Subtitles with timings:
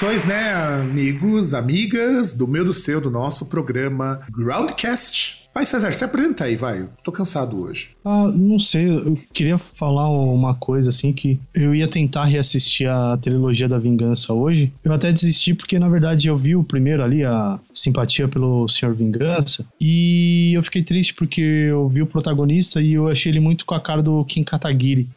[0.00, 5.40] Saudações, né, amigos, amigas do meu, do seu, do nosso programa Groundcast.
[5.52, 6.88] Vai, César, se apresenta aí, vai.
[7.04, 7.90] Tô cansado hoje.
[8.02, 13.18] Ah, não sei, eu queria falar uma coisa assim que eu ia tentar reassistir a
[13.18, 14.72] trilogia da Vingança hoje.
[14.82, 18.94] Eu até desisti porque na verdade eu vi o primeiro ali, a Simpatia pelo Senhor
[18.94, 23.66] Vingança, e eu fiquei triste porque eu vi o protagonista e eu achei ele muito
[23.66, 25.10] com a cara do Kim Kataguiri.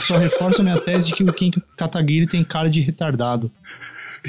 [0.00, 3.50] Só reforça minha tese de que o Kim Kataguiri tem cara de retardado.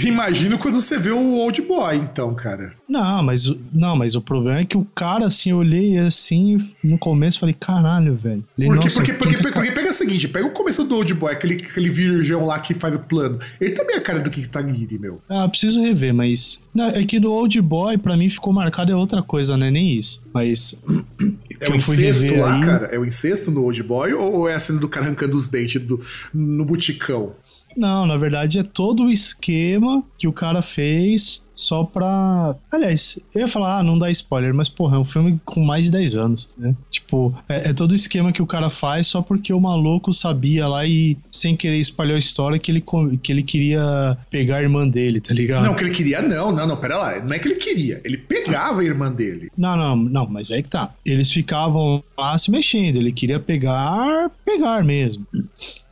[0.04, 2.74] Imagino quando você vê o Old Boy, então, cara.
[2.88, 6.98] Não, mas, não, mas o problema é que o cara, assim, eu olhei assim no
[6.98, 8.44] começo e falei, caralho, velho.
[8.58, 11.56] Porque, porque, porque, porque, que- pega o seguinte, pega o começo do Old Boy, aquele,
[11.56, 13.40] aquele virgão lá que faz o plano.
[13.60, 15.22] Ele também é a cara do Kitaguiri, meu.
[15.30, 16.60] Ah, preciso rever, mas.
[16.74, 19.72] Não, é que do Old Boy, pra mim, ficou marcado é outra coisa, né?
[19.72, 20.22] Nem isso.
[20.34, 20.78] Mas.
[21.58, 22.88] É o incesto lá, aí- cara?
[22.88, 25.82] É o incesto no Old Boy ou é a cena do cara arrancando os dentes
[25.82, 26.02] do,
[26.34, 27.32] no buticão?
[27.76, 32.56] Não, na verdade é todo o esquema que o cara fez só pra.
[32.72, 35.86] Aliás, eu ia falar, ah, não dá spoiler, mas porra, é um filme com mais
[35.86, 36.76] de 10 anos, né?
[36.92, 40.68] Tipo, é, é todo o esquema que o cara faz só porque o maluco sabia
[40.68, 42.84] lá e, sem querer, espalhou a história que ele,
[43.24, 45.64] que ele queria pegar a irmã dele, tá ligado?
[45.66, 47.20] Não, que ele queria, não, não, não, pera lá.
[47.20, 49.50] Não é que ele queria, ele pegava a irmã dele.
[49.58, 50.94] Não, não, não, mas aí que tá.
[51.06, 55.26] Eles ficavam lá se mexendo, ele queria pegar, pegar mesmo.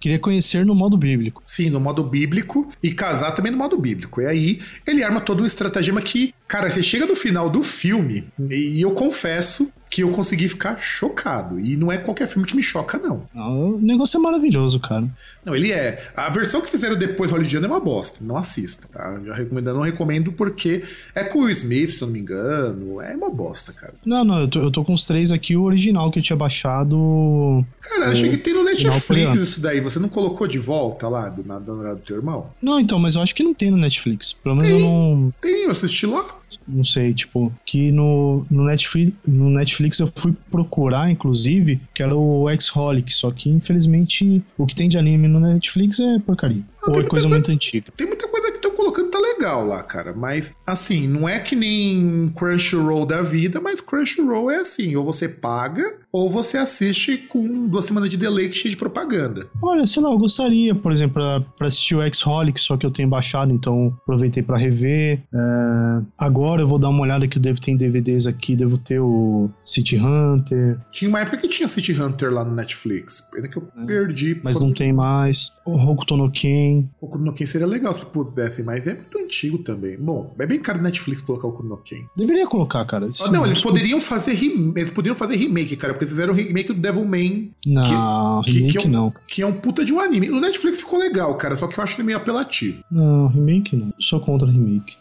[0.04, 1.42] Queria conhecer no modo bíblico.
[1.48, 4.20] Sim, no modo bíblico e casar também no modo bíblico.
[4.20, 8.26] E aí ele arma todo um estratagema que, cara, você chega no final do filme
[8.50, 11.60] e eu confesso que eu consegui ficar chocado.
[11.60, 13.28] E não é qualquer filme que me choca, não.
[13.32, 15.08] Não, O negócio é maravilhoso, cara.
[15.46, 16.10] Não, ele é.
[16.16, 18.24] A versão que fizeram depois hollywoodiana é uma bosta.
[18.26, 19.22] Não assista, tá?
[19.24, 20.84] Já recomendo, não recomendo porque
[21.14, 23.00] é com o Will Smith, se eu não me engano.
[23.02, 23.94] É uma bosta, cara.
[24.04, 26.38] Não, não, eu tô, eu tô com os três aqui, o original que eu tinha
[26.38, 27.64] baixado.
[27.82, 29.80] Cara, achei que tem no Netflix isso daí.
[29.80, 32.50] Você não colocou de volta lá do, na, do, do teu irmão?
[32.60, 34.34] Não, então, mas eu acho que não tem no Netflix.
[34.34, 34.86] Pelo menos eu Tem.
[34.88, 36.26] não, Tem, eu assisti lá.
[36.68, 42.16] Não sei, tipo, que no, no, Netflix, no Netflix eu fui procurar, inclusive, que era
[42.16, 46.64] o X-Holic, só que infelizmente o que tem de anime no Netflix é porcaria.
[46.84, 47.92] Ah, Ou é coisa muito antiga.
[47.96, 50.14] Tem muita coisa que estão colocando tá legal lá, cara.
[50.14, 55.30] Mas, assim, não é que nem Crunchyroll da vida, mas Crunchyroll é assim: ou você
[55.30, 59.48] paga, ou você assiste com duas semanas de delay que cheio de propaganda.
[59.62, 62.92] Olha, sei lá, eu gostaria, por exemplo, pra, pra assistir o X-Holic, só que eu
[62.92, 65.20] tenho baixado, então aproveitei pra rever.
[65.34, 69.00] É, agora eu vou dar uma olhada que eu devo ter DVDs aqui, devo ter
[69.00, 73.22] o City Hunter, Tinha uma época que tinha City Hunter lá no Netflix.
[73.32, 73.86] Pena que eu É.
[73.86, 74.40] perdi.
[74.44, 75.52] mas não tem mais.
[75.66, 76.84] O Hokuto no Ken.
[77.02, 79.98] O Kunoken seria legal se pudesse, mas é muito antigo também.
[79.98, 82.06] Bom, é bem caro no Netflix colocar o Kunoken.
[82.16, 83.08] Deveria colocar, cara.
[83.26, 86.36] Ah, não, eles poderiam fazer rem- eles poderiam fazer remake, cara, porque eles fizeram o
[86.36, 89.14] remake do Devilman, Não, que- remake que eu- não.
[89.28, 90.28] que é um puta de um anime.
[90.28, 92.84] No Netflix ficou legal, cara, só que eu acho ele meio apelativo.
[92.92, 93.92] Não, remake não.
[94.00, 94.94] Sou contra remake.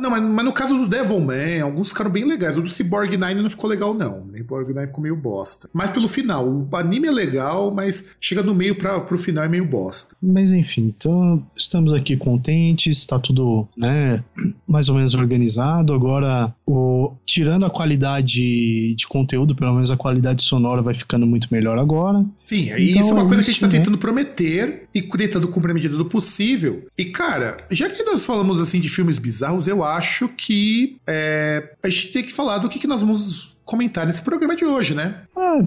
[0.00, 2.56] Não, mas, mas no caso do Devilman, alguns ficaram bem legais.
[2.56, 4.22] O do Cyborg 9 não ficou legal, não.
[4.22, 5.68] O Cyborg 9 ficou meio bosta.
[5.72, 9.48] Mas pelo final, o anime é legal, mas chega do meio pra, pro final é
[9.48, 10.14] meio bosta.
[10.22, 14.22] Mas enfim, então estamos aqui contentes, tá tudo, né,
[14.68, 15.92] mais ou menos organizado.
[15.94, 21.48] Agora, o, tirando a qualidade de conteúdo, pelo menos a qualidade sonora vai ficando muito
[21.50, 22.24] melhor agora.
[22.46, 23.72] Sim, Então, isso é uma é coisa que a gente tá né?
[23.72, 26.86] tentando prometer e tentando cumprir a medida do possível.
[26.96, 31.88] E, cara, já que nós falamos assim de filmes bizarros, eu acho que é, a
[31.88, 35.20] gente tem que falar do que, que nós vamos comentar nesse programa de hoje, né?
[35.36, 35.60] Ah,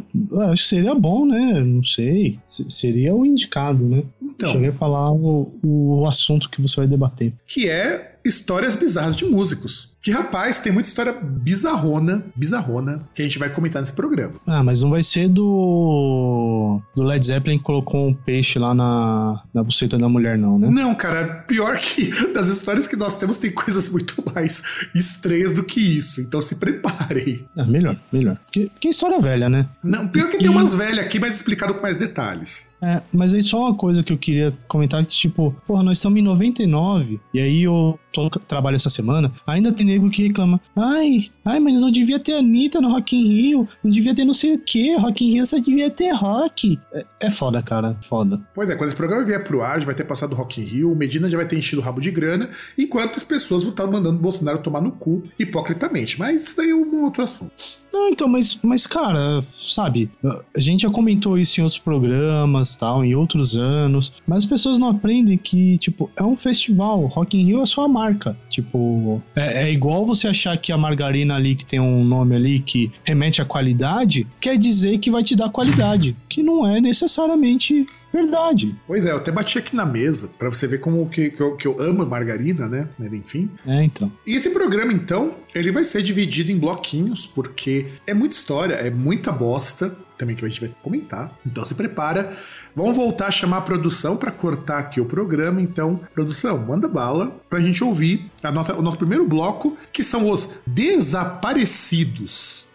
[0.51, 1.61] acho que seria bom, né?
[1.63, 2.37] Não sei.
[2.49, 4.03] Se- Seria o indicado, né?
[4.21, 7.33] Então, Cheguei a falar o, o assunto que você vai debater.
[7.47, 9.92] que é histórias bizarras de músicos.
[10.03, 14.33] Que, rapaz, tem muita história bizarrona, bizarrona, que a gente vai comentar nesse programa.
[14.45, 16.81] Ah, mas não vai ser do.
[16.93, 20.69] do Led Zeppelin que colocou um peixe lá na, na buceta da mulher, não, né?
[20.69, 25.63] Não, cara, pior que das histórias que nós temos, tem coisas muito mais estranhas do
[25.63, 26.19] que isso.
[26.19, 27.47] Então se preparem.
[27.57, 28.37] Ah, melhor, melhor.
[28.51, 29.69] Porque é história velha, né?
[29.81, 32.73] Não, pior que tem umas velhas aqui, mas explicado com mais detalhes.
[32.83, 36.19] É, mas aí só uma coisa que eu queria comentar que, tipo, porra, nós estamos
[36.19, 40.59] em 99, e aí eu tô, trabalho essa semana, ainda tem nego que reclama.
[40.75, 44.33] Ai, ai, mas não devia ter Anitta no Rock in Rio, não devia ter não
[44.33, 46.79] sei o que, Rock in Rio só devia ter rock.
[46.93, 48.41] É, é foda, cara, foda.
[48.53, 50.65] Pois é, quando esse programa vier pro ar, já vai ter passado o Rock in
[50.65, 53.71] Rio, o Medina já vai ter enchido o rabo de grana, enquanto as pessoas vão
[53.71, 56.17] estar mandando o Bolsonaro tomar no cu hipocritamente.
[56.19, 57.51] Mas isso daí é um outro assunto.
[57.91, 63.05] Não, então, mas, mas cara, sabe, a gente já comentou isso em outros programas, tal,
[63.05, 67.45] em outros anos, mas as pessoas não aprendem que, tipo, é um festival, Rock in
[67.45, 68.35] Rio é só a marca.
[68.49, 72.59] Tipo, é, é igual você achar que a margarina ali que tem um nome ali
[72.59, 77.85] que remete à qualidade, quer dizer que vai te dar qualidade, que não é necessariamente
[78.13, 78.75] verdade.
[78.85, 81.55] Pois é, eu até bati aqui na mesa para você ver como que, que, eu,
[81.55, 82.87] que eu amo margarina, né?
[82.97, 83.49] Mas enfim.
[83.65, 84.11] É, então.
[84.25, 88.91] E esse programa, então, ele vai ser dividido em bloquinhos, porque é muita história, é
[88.91, 91.37] muita bosta, também que a gente vai comentar.
[91.45, 92.37] Então se prepara.
[92.75, 95.61] Vamos voltar a chamar a produção para cortar aqui o programa.
[95.61, 100.27] Então, produção, manda bala pra gente ouvir a nossa, o nosso primeiro bloco, que são
[100.29, 102.65] os desaparecidos.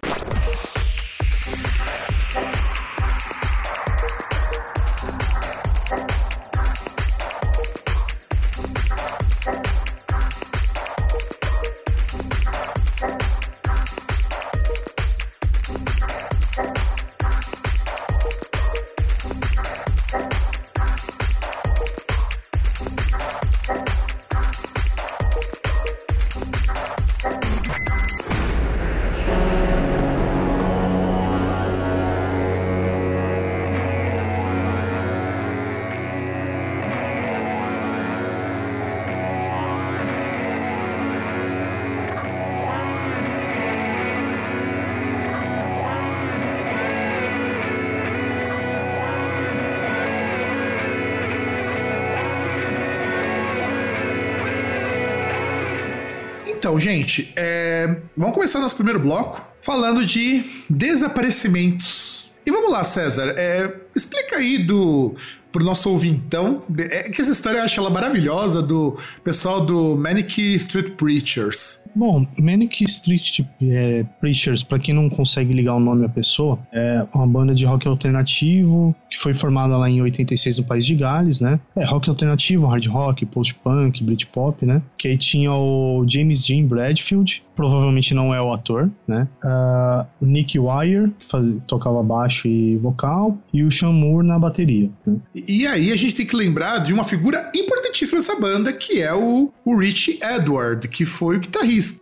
[56.78, 57.96] Gente, é...
[58.16, 62.32] vamos começar nosso primeiro bloco falando de desaparecimentos.
[62.46, 63.34] E vamos lá, César.
[63.36, 63.72] É...
[63.94, 65.14] Explica aí do
[65.52, 66.62] pro nosso ouvintão.
[66.78, 71.88] É que essa história eu acho ela maravilhosa do pessoal do Manic Street Preachers.
[71.94, 77.04] Bom, Manic Street é, Preachers, para quem não consegue ligar o nome à pessoa, é
[77.12, 81.40] uma banda de rock alternativo que foi formada lá em 86 no país de Gales,
[81.40, 81.58] né?
[81.74, 84.82] É rock alternativo, hard rock, post-punk, britpop, né?
[84.96, 89.26] Que aí tinha o James Dean Bradfield, provavelmente não é o ator, né?
[89.42, 94.38] Uh, o Nick Wire, que faz, tocava baixo e vocal, e o Sean Moore na
[94.38, 94.90] bateria.
[95.06, 95.16] Né?
[95.46, 99.12] E aí a gente tem que lembrar de uma figura importantíssima dessa banda, que é
[99.14, 102.00] o, o Rich Edward, que foi o guitarrista.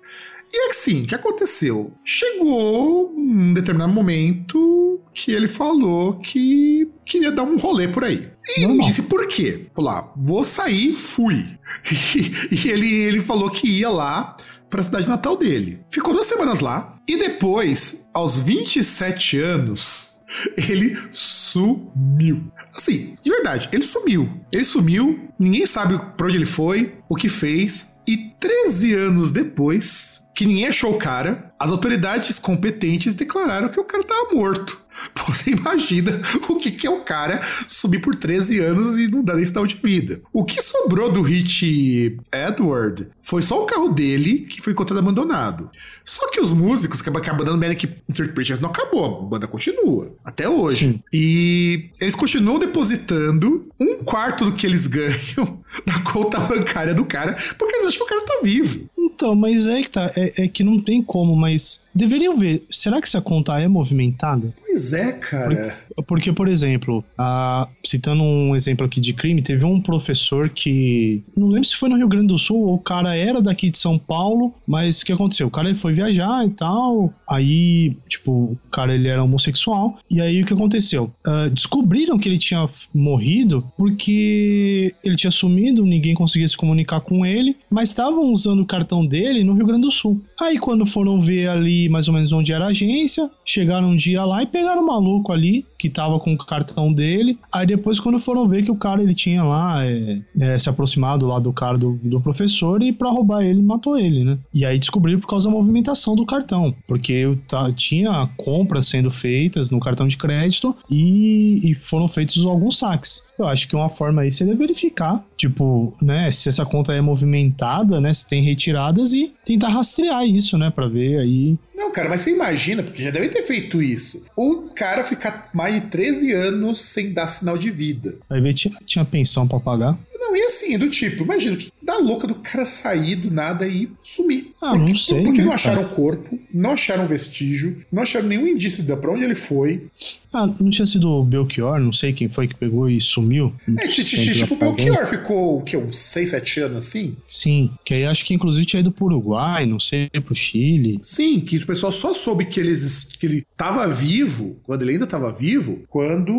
[0.53, 1.93] E assim, o que aconteceu?
[2.05, 8.31] Chegou um determinado momento que ele falou que queria dar um rolê por aí.
[8.56, 8.87] E não, não.
[8.87, 9.67] disse por quê.
[9.75, 11.47] Falou lá, vou sair, fui.
[12.50, 14.37] e ele, ele falou que ia lá
[14.71, 15.81] para a cidade natal dele.
[15.91, 16.97] Ficou duas semanas lá.
[17.09, 20.21] E depois, aos 27 anos,
[20.56, 22.50] ele sumiu.
[22.76, 24.31] Assim, de verdade, ele sumiu.
[24.52, 30.23] Ele sumiu, ninguém sabe pra onde ele foi, o que fez, e 13 anos depois,
[30.34, 34.86] que ninguém achou o cara, as autoridades competentes declararam que o cara tava morto.
[35.15, 39.23] Pô, você imagina o que, que é o cara subir por 13 anos e não
[39.23, 40.21] dar nem sinal de vida.
[40.33, 45.71] O que sobrou do Rich Edward foi só o carro dele que foi encontrado abandonado.
[46.05, 50.15] Só que os músicos, que a banda Manic Street Preachers não acabou, a banda continua,
[50.25, 50.79] até hoje.
[50.79, 51.03] Sim.
[51.12, 57.37] E eles continuam depositando um quarto do que eles ganham na conta bancária do cara,
[57.59, 58.88] porque eles acham que o cara tá vivo.
[58.99, 63.00] Então, mas é que tá, é, é que não tem como, mas deveriam ver, será
[63.00, 64.55] que essa conta é movimentada?
[64.65, 65.76] Pois é, cara.
[65.87, 71.23] Porque, porque por exemplo, a, citando um exemplo aqui de crime, teve um professor que,
[71.37, 73.79] não lembro se foi no Rio Grande do Sul, ou o cara era daqui de
[73.79, 75.47] São Paulo, mas o que aconteceu?
[75.47, 80.21] O cara ele foi viajar e tal, aí, tipo, o cara ele era homossexual, e
[80.21, 81.12] aí o que aconteceu?
[81.26, 87.25] Uh, descobriram que ele tinha morrido porque ele tinha sumido, ninguém conseguia se comunicar com
[87.25, 90.23] ele, mas estavam usando o cartão dele no Rio Grande do Sul.
[90.41, 94.25] Aí quando foram ver ali mais ou menos onde era a agência, chegaram um dia
[94.25, 97.38] lá e pegaram o maluco ali que tava com o cartão dele.
[97.52, 101.26] Aí depois quando foram ver que o cara ele tinha lá é, é, se aproximado
[101.26, 104.38] lá do cara do, do professor e para roubar ele matou ele, né?
[104.52, 107.37] E aí descobriram por causa da movimentação do cartão, porque
[107.76, 113.23] tinha compras sendo feitas no cartão de crédito e, e foram feitos alguns saques.
[113.38, 118.00] Eu acho que uma forma aí seria verificar, tipo, né, se essa conta é movimentada,
[118.00, 121.59] né, se tem retiradas e tentar rastrear isso, né, para ver aí.
[121.76, 124.25] Não, cara, mas você imagina, porque já deve ter feito isso.
[124.35, 128.16] O cara ficar mais de 13 anos sem dar sinal de vida.
[128.30, 129.99] Aí tinha, tinha pensão para pagar.
[130.26, 133.88] Não, e assim, do tipo, imagina, que dá louca do cara sair do nada e
[134.02, 134.52] sumir.
[134.61, 138.26] Ah, porque, não sei, Porque né, não acharam o corpo, não acharam vestígio, não acharam
[138.26, 139.87] nenhum indício de pra onde ele foi.
[140.33, 143.54] Ah, não tinha sido o Belchior, não sei quem foi que pegou e sumiu.
[143.78, 144.59] É, ti- Dentro da tipo, o.
[144.59, 147.16] Belchior ficou, o quê, uns 6, 7 anos assim?
[147.30, 150.99] Sim, que aí acho que inclusive tinha ido pro Uruguai, não sei, pro Chile.
[151.02, 152.75] Sim, que o pessoal só soube que ele,
[153.18, 156.35] que ele tava vivo, quando ele ainda tava vivo, quando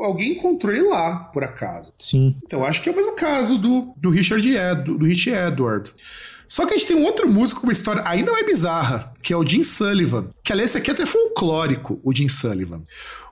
[0.00, 1.92] alguém encontrou ele lá, por acaso.
[1.98, 2.36] Sim.
[2.44, 5.90] Então acho que é o mesmo caso do, do Richard Ed, do, Rich Edward.
[6.46, 9.34] Só que a gente tem um outro músico com uma história ainda mais bizarra, que
[9.34, 10.30] é o Jim Sullivan.
[10.42, 12.82] Que aliás, esse aqui é até folclórico, o Jim Sullivan.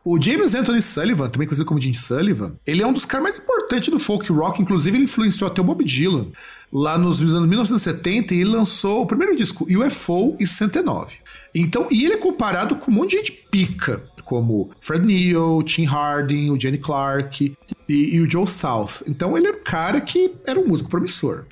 [0.04, 3.38] O James Anthony Sullivan, também conhecido como Jim Sullivan, ele é um dos caras mais
[3.38, 6.28] importantes do folk rock, inclusive ele influenciou até o Bob Dylan.
[6.72, 11.16] Lá nos anos 1970, ele lançou o primeiro disco, UFO, em 69.
[11.58, 15.84] Então, e ele é comparado com um monte de gente pica, como Fred Neil, Tim
[15.84, 17.56] Harding, o Jenny Clark
[17.88, 19.02] e, e o Joe South.
[19.06, 21.46] Então, ele era um cara que era um músico promissor.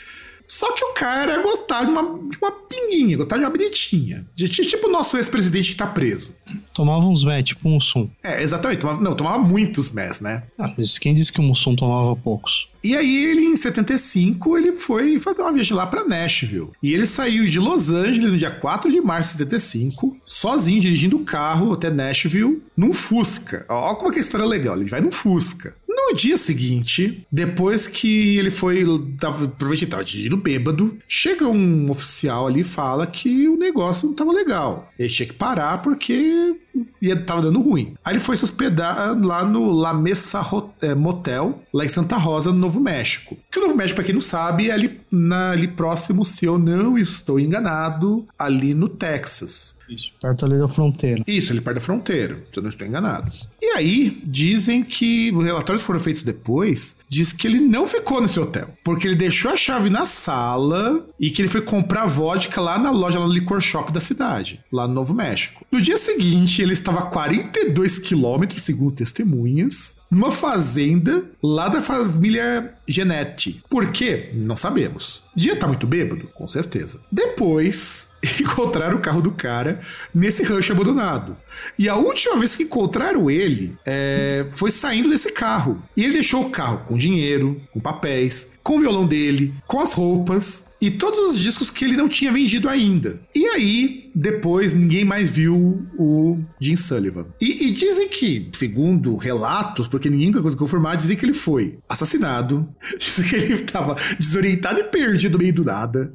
[0.46, 4.26] Só que o cara gostava de uma, de uma pinguinha, gostava de uma bonitinha.
[4.34, 6.36] De, tipo o nosso ex-presidente que tá preso.
[6.72, 8.08] Tomava uns mé, tipo um Mussum.
[8.22, 8.80] É, exatamente.
[8.80, 10.44] Tomava, não, tomava muitos mess, né?
[10.58, 12.68] Ah, mas quem disse que o Mussum tomava poucos?
[12.82, 16.68] E aí ele, em 75, ele foi fazer uma viagem lá pra Nashville.
[16.82, 21.16] E ele saiu de Los Angeles no dia 4 de março de 75, sozinho, dirigindo
[21.16, 23.64] o carro até Nashville, num Fusca.
[23.70, 25.74] Ó, como é que a história é legal, ele vai num Fusca.
[26.06, 28.84] No dia seguinte, depois que ele foi,
[29.18, 34.30] tava, provavelmente tava bêbado, chega um oficial ali e fala que o negócio não tava
[34.30, 34.92] legal.
[34.98, 36.54] Ele tinha que parar porque
[37.00, 37.94] ia, tava dando ruim.
[38.04, 40.44] Aí ele foi se hospedar lá no La Mesa
[40.82, 43.36] eh, Motel, lá em Santa Rosa, no Novo México.
[43.50, 46.58] Que o Novo México, pra quem não sabe, é ali, na- ali próximo, se eu
[46.58, 49.78] não estou enganado, ali no Texas.
[49.88, 50.12] Isso.
[50.18, 51.22] Perto ali da fronteira.
[51.26, 53.30] Isso, ele perto da fronteira, se eu não estou enganado.
[53.60, 58.40] E aí, dizem que, os relatórios foram feitos depois, diz que ele não ficou nesse
[58.40, 62.78] hotel, porque ele deixou a chave na sala e que ele foi comprar vodka lá
[62.78, 65.64] na loja, lá no liquor shop da cidade, lá no Novo México.
[65.70, 72.74] No dia seguinte, ele estava a 42 quilômetros, segundo testemunhas, numa fazenda lá da família
[72.86, 73.60] Genetti.
[73.68, 74.30] Por quê?
[74.32, 75.23] Não sabemos.
[75.36, 76.28] Dia tá muito bêbado?
[76.34, 77.00] Com certeza.
[77.10, 78.08] Depois,
[78.40, 79.80] encontraram o carro do cara
[80.14, 81.36] nesse rancho abandonado.
[81.78, 85.82] E a última vez que encontraram ele é, foi saindo desse carro.
[85.96, 89.92] E ele deixou o carro com dinheiro, com papéis, com o violão dele, com as
[89.92, 93.18] roupas e todos os discos que ele não tinha vendido ainda.
[93.34, 97.26] E aí, depois, ninguém mais viu o Jim Sullivan.
[97.40, 102.68] E, e dizem que, segundo relatos, porque ninguém conseguiu confirmar, dizem que ele foi assassinado,
[102.98, 106.12] dizem que ele estava desorientado e perdido no meio do nada,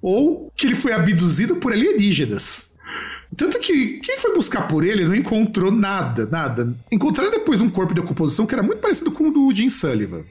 [0.00, 2.72] ou que ele foi abduzido por alienígenas.
[3.36, 6.74] Tanto que quem foi buscar por ele não encontrou nada, nada.
[6.90, 10.22] Encontraram depois um corpo de decomposição que era muito parecido com o do Jim Sullivan.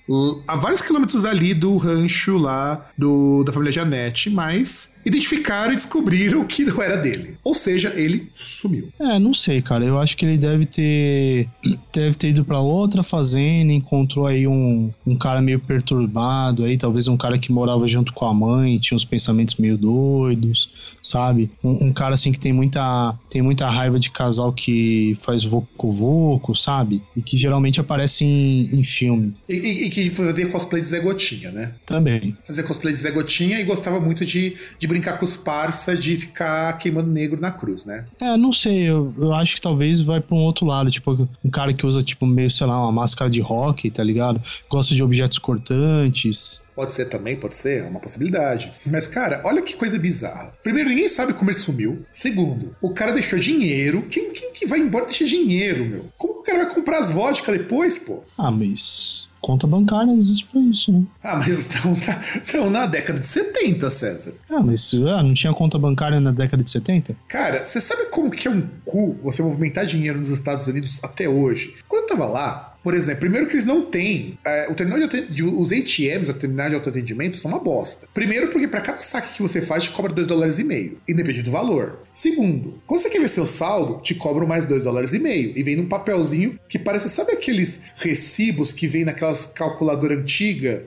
[0.48, 6.46] A vários quilômetros ali do rancho lá do, da família Janete, mas identificaram e descobriram
[6.46, 7.38] que não era dele.
[7.43, 8.89] Ou seja, ele sumiu.
[9.00, 9.84] É, não sei, cara.
[9.84, 11.50] Eu acho que ele deve ter
[11.93, 17.08] deve ter ido pra outra fazenda, encontrou aí um, um cara meio perturbado, aí talvez
[17.08, 20.70] um cara que morava junto com a mãe, tinha uns pensamentos meio doidos,
[21.01, 21.50] sabe?
[21.63, 22.91] Um, um cara assim que tem muita
[23.30, 27.02] tem muita raiva de casal que faz voco voco, sabe?
[27.16, 31.00] E que geralmente aparece em, em filme E, e- e que fazia cosplay de Zé
[31.00, 31.74] Gotinha, né?
[31.86, 32.36] também.
[32.46, 36.16] Fazia cosplay de Zé Gotinha e gostava muito de, de brincar com os parça, de
[36.18, 38.06] ficar queimando negro na cruz, né?
[38.20, 41.50] É, não sei, eu, eu acho que talvez vai pra um outro lado, tipo, um
[41.50, 44.42] cara que usa, tipo, meio, sei lá, uma máscara de rock, tá ligado?
[44.70, 46.62] Gosta de objetos cortantes.
[46.82, 48.72] Pode ser também, pode ser, é uma possibilidade.
[48.84, 50.52] Mas, cara, olha que coisa bizarra.
[50.64, 52.04] Primeiro, ninguém sabe como ele sumiu.
[52.12, 54.08] Segundo, o cara deixou dinheiro.
[54.10, 56.06] Quem, quem que vai embora deixa dinheiro, meu?
[56.18, 58.24] Como que o cara vai comprar as vodka depois, pô?
[58.36, 61.04] Ah, mas conta bancária existe pra isso, né?
[61.24, 64.34] Ah, mas estão na, estão na década de 70, César.
[64.50, 67.16] Ah, mas ah, não tinha conta bancária na década de 70?
[67.28, 71.30] Cara, você sabe como que é um cu você movimentar dinheiro nos Estados Unidos até
[71.30, 71.76] hoje?
[71.88, 74.38] Quando eu tava lá, por exemplo, primeiro que eles não têm.
[74.46, 78.08] é, o terminal de, de- Os ATMs, a terminal de autoatendimento, são uma bosta.
[78.14, 81.44] Primeiro, porque para cada saque que você faz, te cobra 2 dólares e meio, independente
[81.44, 82.00] do valor.
[82.12, 85.54] Segundo, quando você quer ver seu saldo, te cobram mais 2 dólares e meio.
[85.56, 90.82] E vem num papelzinho que parece, sabe aqueles recibos que vem naquelas calculadoras antigas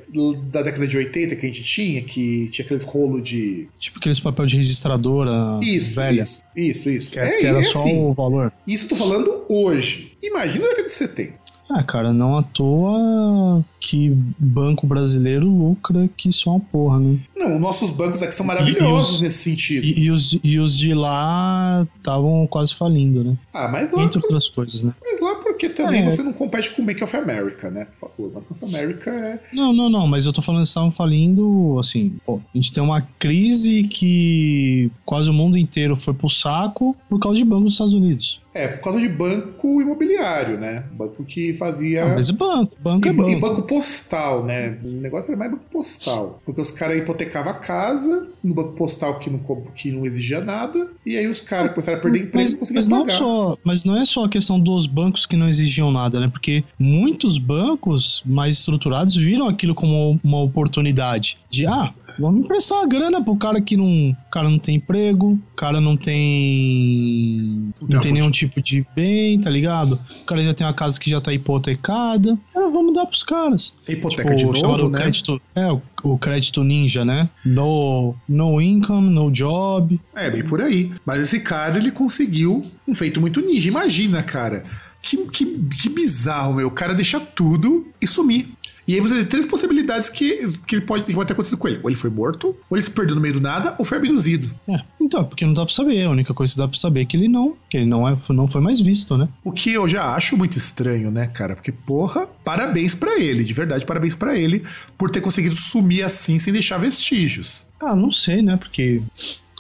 [0.51, 3.69] da década de 80 que a gente tinha, que tinha aqueles rolo de.
[3.79, 6.23] Tipo aqueles papel de registradora Isso, velha.
[6.23, 7.11] isso, isso, isso.
[7.13, 7.99] Que, que era é só assim.
[7.99, 8.53] o valor.
[8.67, 10.13] Isso eu tô falando hoje.
[10.23, 11.44] Imagina na década de 70.
[11.69, 17.19] Ah, cara, não à toa que banco brasileiro lucra que só uma porra, né?
[17.37, 19.85] Não, Não, nossos bancos aqui são maravilhosos os- nesse sentido.
[19.85, 23.37] E, e os, e os de lá estavam quase falindo, né?
[23.53, 24.93] Ah, mas lá, Entre outras coisas, né?
[25.03, 26.11] mas lá porque também É.
[26.11, 27.85] você não compete com o Bank of America, né?
[27.87, 29.41] Por favor, Bank of America é.
[29.53, 32.83] Não, não, não, mas eu tô falando que estavam falindo, assim, pô, a gente tem
[32.83, 37.75] uma crise que quase o mundo inteiro foi pro saco por causa de banco dos
[37.75, 38.41] Estados Unidos.
[38.55, 40.85] É, por causa de banco imobiliário, né?
[40.93, 42.05] Banco que fazia.
[42.05, 43.63] Ah, mas banco, banco E, é ba- e banco.
[43.75, 44.79] Postal, né?
[44.85, 46.41] O negócio era mais banco postal.
[46.45, 49.41] Porque os caras hipotecavam a casa no banco postal que não,
[49.75, 50.89] que não exigia nada.
[51.05, 53.19] E aí os caras começaram a perder emprego e Mas, não conseguiam mas, não pagar.
[53.19, 56.29] só, mas não é só a questão dos bancos que não exigiam nada, né?
[56.29, 62.87] Porque muitos bancos mais estruturados viram aquilo como uma oportunidade de, ah, vamos emprestar uma
[62.89, 68.13] grana pro cara que não, cara não tem emprego, o cara não tem, não tem
[68.13, 69.99] nenhum tipo de bem, tá ligado?
[70.23, 73.75] O cara já tem uma casa que já tá hipotecada, ah, vamos dar pros caras.
[73.85, 75.01] Tem hipoteca de Tipo, chamado novo, né?
[75.01, 77.29] crédito, é, o, o crédito ninja, né?
[77.45, 80.93] No, no income, no job, É, bem por aí.
[81.05, 83.69] Mas esse cara, ele conseguiu um feito muito ninja.
[83.69, 84.65] Imagina, cara.
[85.03, 85.45] Que, que,
[85.83, 86.69] que bizarro, meu.
[86.69, 88.49] O cara deixa tudo e sumir.
[88.87, 91.81] E aí você tem três possibilidades que, que pode, que pode ter acontecido com ele.
[91.83, 94.51] Ou ele foi morto, ou ele se perdeu no meio do nada, ou foi abduzido.
[94.69, 96.03] É, então, porque não dá pra saber.
[96.05, 98.17] A única coisa que dá pra saber é que ele não, que ele não, é,
[98.31, 99.29] não foi mais visto, né?
[99.43, 101.55] O que eu já acho muito estranho, né, cara?
[101.55, 104.63] Porque, porra, parabéns pra ele, de verdade, parabéns pra ele
[104.99, 107.67] por ter conseguido sumir assim sem deixar vestígios.
[107.81, 108.57] Ah, não sei, né?
[108.57, 109.03] Porque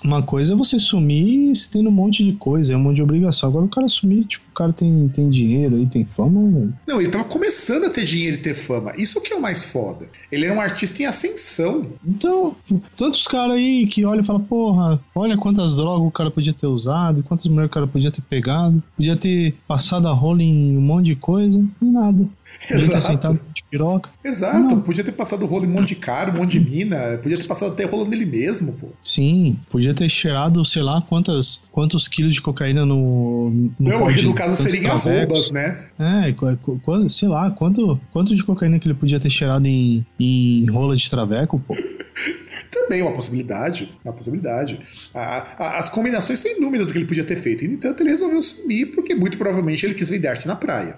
[0.04, 2.96] uma coisa é você sumir e você tendo um monte de coisa, é um monte
[2.96, 3.48] de obrigação.
[3.48, 6.72] Agora o cara sumir, tipo, o cara tem, tem dinheiro aí, tem fama.
[6.86, 8.92] Não, ele tava começando a ter dinheiro e ter fama.
[8.96, 10.06] Isso que é o mais foda.
[10.30, 11.86] Ele era um artista em ascensão.
[12.06, 12.54] Então,
[12.96, 16.66] tantos caras aí que olham e falam, porra, olha quantas drogas o cara podia ter
[16.66, 20.80] usado, quantas mulheres o cara podia ter pegado, podia ter passado a rola em um
[20.80, 22.28] monte de coisa, e nada.
[22.68, 23.00] Podia ter Exato.
[23.06, 24.10] sentado de piroca.
[24.24, 24.80] Exato, Não.
[24.80, 27.46] podia ter passado rolo em um monte de cara, um monte de mina, podia ter
[27.48, 28.88] passado até rolo nele mesmo, pô.
[29.04, 33.50] Sim, podia ter cheirado, sei lá, quantas, quantos quilos de cocaína no.
[33.78, 35.08] no Não, no caso travecos.
[35.08, 35.78] arrobas, né?
[35.98, 40.94] É, sei lá, quanto, quanto de cocaína que ele podia ter cheirado em, em rola
[40.96, 41.76] de traveco, pô.
[42.70, 44.78] Também é uma possibilidade, uma possibilidade.
[45.14, 47.64] A- a- as combinações são inúmeras que ele podia ter feito.
[47.64, 50.96] E, no entanto, ele resolveu sumir porque muito provavelmente ele quis vender arte na praia.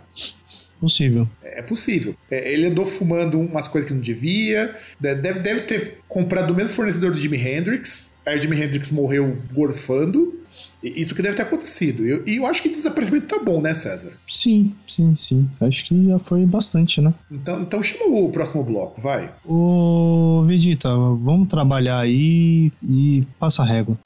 [0.81, 1.27] Possível.
[1.43, 2.15] É possível.
[2.31, 4.75] É, ele andou fumando umas coisas que não devia.
[5.01, 8.15] De- Deve, deve ter comprado do mesmo fornecedor do Jimi Hendrix.
[8.27, 10.35] Aí o Jimi Hendrix morreu gorfando.
[10.83, 12.07] Isso que deve ter acontecido.
[12.07, 14.12] E eu, eu acho que desaparecimento tá bom, né, César?
[14.29, 15.49] Sim, sim, sim.
[15.61, 17.12] Acho que já foi bastante, né?
[17.31, 19.33] Então, então chama o próximo bloco, vai.
[19.45, 23.99] Ô, Vegeta, vamos trabalhar aí e passa a régua.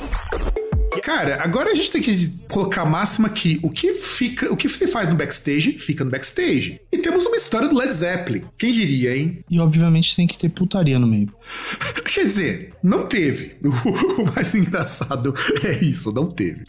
[1.11, 4.68] Cara, agora a gente tem que colocar a máxima que o que fica, o que
[4.68, 6.81] você faz no backstage, fica no backstage.
[6.92, 8.44] E temos uma história do Led Zeppelin.
[8.57, 9.44] Quem diria, hein?
[9.51, 11.29] E obviamente tem que ter putaria no meio.
[12.07, 13.59] Quer dizer, não teve.
[13.70, 16.64] O, o mais engraçado é isso, não teve.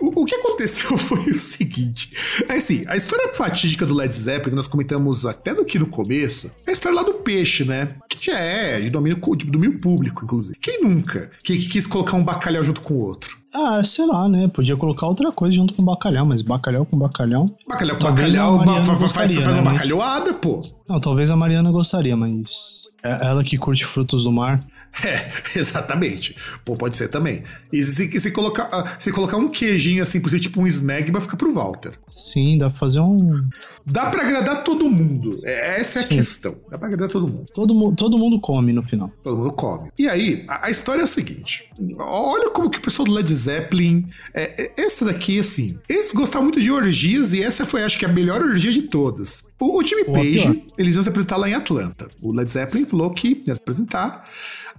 [0.00, 2.12] O, o que aconteceu foi o seguinte:
[2.48, 6.50] é assim, a história fatídica do Led Zeppelin, que nós comentamos até aqui no começo,
[6.66, 7.94] é a história lá do peixe, né?
[8.08, 10.58] Que já é de domínio, de domínio público, inclusive.
[10.60, 13.39] Quem nunca que, que quis colocar um bacalhau junto com o outro?
[13.52, 14.46] Ah, sei lá, né?
[14.48, 17.46] Podia colocar outra coisa junto com bacalhau, mas bacalhau com bacalhau.
[17.68, 20.60] Bacalhau com Talvez bacalhau, fa- fa- faz, gostaria, faz né, uma bacalhoada, pô.
[20.88, 22.88] Não, talvez a Mariana gostaria, mas.
[23.02, 24.62] É ela que curte frutos do mar.
[25.02, 26.36] É, exatamente.
[26.64, 27.42] Pô, pode ser também.
[27.72, 31.20] E se, se, colocar, ah, se colocar um queijinho assim, por exemplo, tipo um smegma,
[31.20, 31.92] fica pro Walter.
[32.08, 33.48] Sim, dá pra fazer um.
[33.86, 35.38] Dá pra agradar todo mundo.
[35.44, 36.16] É, Essa é a Sim.
[36.16, 36.56] questão.
[36.70, 37.46] Dá pra agradar todo mundo.
[37.54, 39.10] Todo, mu- todo mundo come no final.
[39.22, 39.90] Todo mundo come.
[39.98, 43.32] E aí, a, a história é o seguinte: olha como que o pessoal do Led
[43.32, 44.06] Zeppelin.
[44.34, 45.78] É, é, essa daqui, assim.
[45.88, 49.54] Eles gostavam muito de orgias e essa foi, acho que, a melhor orgia de todas.
[49.58, 52.08] O, o Jimmy Page, eles iam se apresentar lá em Atlanta.
[52.20, 54.28] O Led Zeppelin falou que ia se apresentar.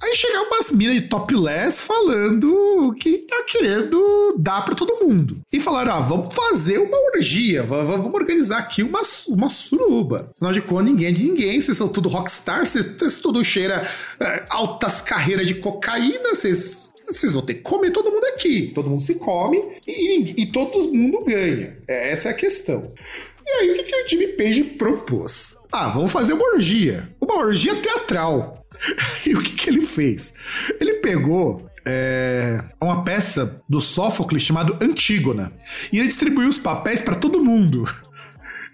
[0.02, 5.40] Aí chegaram umas minas de topless falando que tá querendo dar pra todo mundo.
[5.52, 10.32] E falaram: ah, vamos fazer uma orgia, va- va- vamos organizar aqui uma, uma suruba.
[10.36, 13.88] Afinal de contas, ninguém é de ninguém, vocês são tudo rockstar, vocês, vocês tudo cheira
[14.20, 16.90] é, altas carreiras de cocaína, vocês.
[17.02, 18.72] Vocês vão ter que comer todo mundo aqui.
[18.76, 21.78] Todo mundo se come e, e todo mundo ganha.
[21.88, 22.92] É, Essa é a questão.
[23.44, 25.56] E aí, o que, que o Jimmy Page propôs?
[25.72, 27.10] Ah, vamos fazer uma orgia.
[27.20, 28.61] Uma orgia teatral.
[29.26, 30.34] E o que, que ele fez?
[30.80, 35.52] Ele pegou é, uma peça do Sófocles chamado Antígona.
[35.92, 37.84] E ele distribuiu os papéis para todo mundo.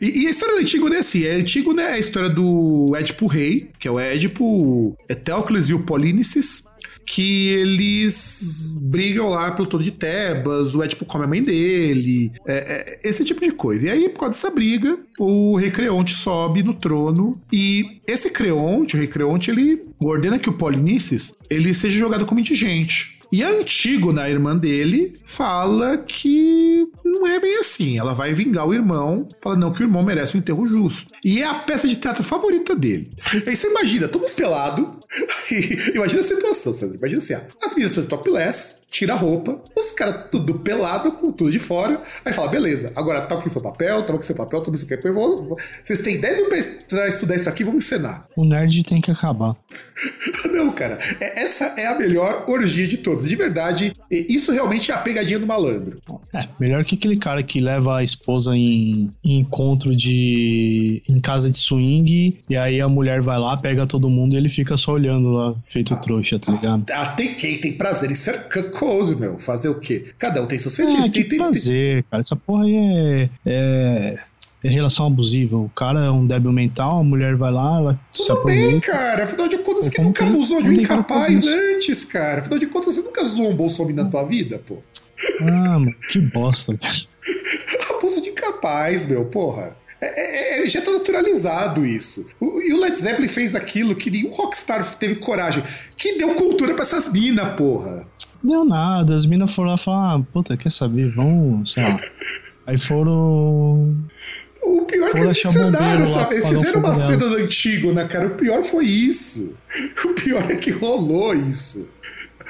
[0.02, 3.28] E, e a história do Antígona é assim: é Antígona é a história do Édipo
[3.28, 6.64] Rei, que é o Édipo Eteocles e o Polínices,
[7.06, 13.00] que eles brigam lá pelo trono de Tebas, o Édipo come a mãe dele, é,
[13.04, 13.88] é, esse tipo de coisa.
[13.88, 18.96] E aí, por causa dessa briga, o rei Creonte sobe no trono e esse Creonte,
[18.96, 23.17] o rei Creonte, ele ordena que o Polinices ele seja jogado como indigente.
[23.32, 27.98] E a Antígona, a irmã dele, fala que não é bem assim.
[27.98, 31.12] Ela vai vingar o irmão, fala não, que o irmão merece um enterro justo.
[31.24, 33.12] E é a peça de teatro favorita dele.
[33.46, 34.97] Aí você imagina, todo pelado,
[35.94, 36.98] imagina a situação, Sandra.
[36.98, 41.32] Imagina assim, ó, as meninas todas topless, tira a roupa, os caras tudo pelado, com
[41.32, 44.62] tudo de fora, aí fala, beleza, agora toma aqui seu papel, toma aqui seu papel,
[44.62, 45.58] toma isso aqui, depois vou, vou...
[45.84, 48.28] vocês têm ideia de estudar isso aqui, vamos encenar.
[48.36, 49.56] O nerd tem que acabar.
[50.52, 54.94] Não, cara, é, essa é a melhor orgia de todas, de verdade, isso realmente é
[54.94, 56.02] a pegadinha do malandro.
[56.34, 61.02] É, melhor que aquele cara que leva a esposa em, em encontro de...
[61.08, 64.50] em casa de swing, e aí a mulher vai lá, pega todo mundo e ele
[64.50, 66.86] fica só olhando lá, feito ah, trouxa, tá ligado?
[66.92, 69.40] Ah, tem quem tem prazer em ser cuckold, meu.
[69.40, 70.06] Fazer o quê?
[70.18, 71.06] Cada um tem seus fetiches.
[71.06, 72.22] Ah, que tem, prazer, cara.
[72.22, 73.30] Essa porra aí é...
[73.46, 74.20] é...
[74.64, 75.56] É relação abusiva.
[75.56, 79.26] O cara é um débil mental, a mulher vai lá, ela Tudo bem, cara.
[79.26, 82.42] Afinal de contas, quem nunca abusou de um incapaz antes, cara?
[82.42, 84.82] Afinal de contas, você nunca zoou um bolsominion na tua vida, pô.
[85.42, 87.08] Ah, mano, que bosta, velho.
[87.96, 89.78] Abuso de incapaz, meu, porra.
[90.00, 92.28] É, é, é, já tá naturalizado isso.
[92.40, 95.64] O, e o Led Zeppelin fez aquilo que nenhum rockstar teve coragem.
[95.98, 98.06] Que deu cultura pra essas minas, porra.
[98.44, 102.00] Deu nada, as minas foram lá e falaram, ah, puta, quer saber, vamos, sei lá.
[102.68, 103.96] Aí foram.
[104.62, 106.36] O pior é que eles sabe?
[106.36, 108.28] Eles fizeram uma cena do antigo, né, cara?
[108.28, 109.56] O pior foi isso.
[110.04, 111.90] O pior é que rolou isso.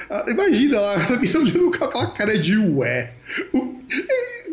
[0.09, 3.13] Ah, imagina lá, a menina olhando com aquela cara de ué.
[3.53, 3.75] O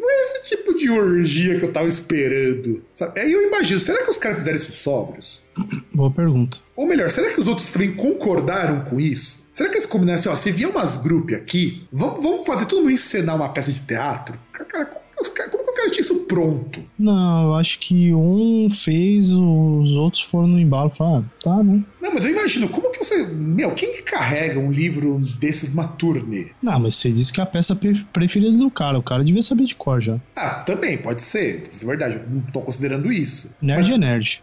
[0.05, 2.85] não é esse tipo de orgia que eu tava esperando.
[2.93, 3.21] Sabe?
[3.21, 5.43] Aí eu imagino, será que os caras fizeram isso sóbrios?
[5.93, 6.59] Boa pergunta.
[6.77, 9.49] Ou melhor, será que os outros também concordaram com isso?
[9.53, 12.81] Será que eles combinaram assim, ó, se vier umas grupos aqui, vamos, vamos fazer todo
[12.81, 14.39] mundo encenar uma peça de teatro?
[14.53, 15.05] Cara, como,
[15.51, 16.83] como que eu tinha isso pronto?
[16.99, 21.83] Não, eu acho que um fez, os outros foram no embalo falaram, ah, tá, né?
[22.01, 23.27] Não, mas eu imagino, como que você.
[23.27, 26.51] Meu, quem que carrega um livro desses numa turnê?
[26.63, 27.75] Não, mas você disse que é a peça
[28.13, 28.99] preferida do cara.
[28.99, 30.21] O cara devia saber de cor já.
[30.37, 31.65] Ah, também, pode ser.
[31.71, 33.57] Isso é verdade, eu não tô considerando isso.
[33.61, 34.43] Nerd mas, é nerd.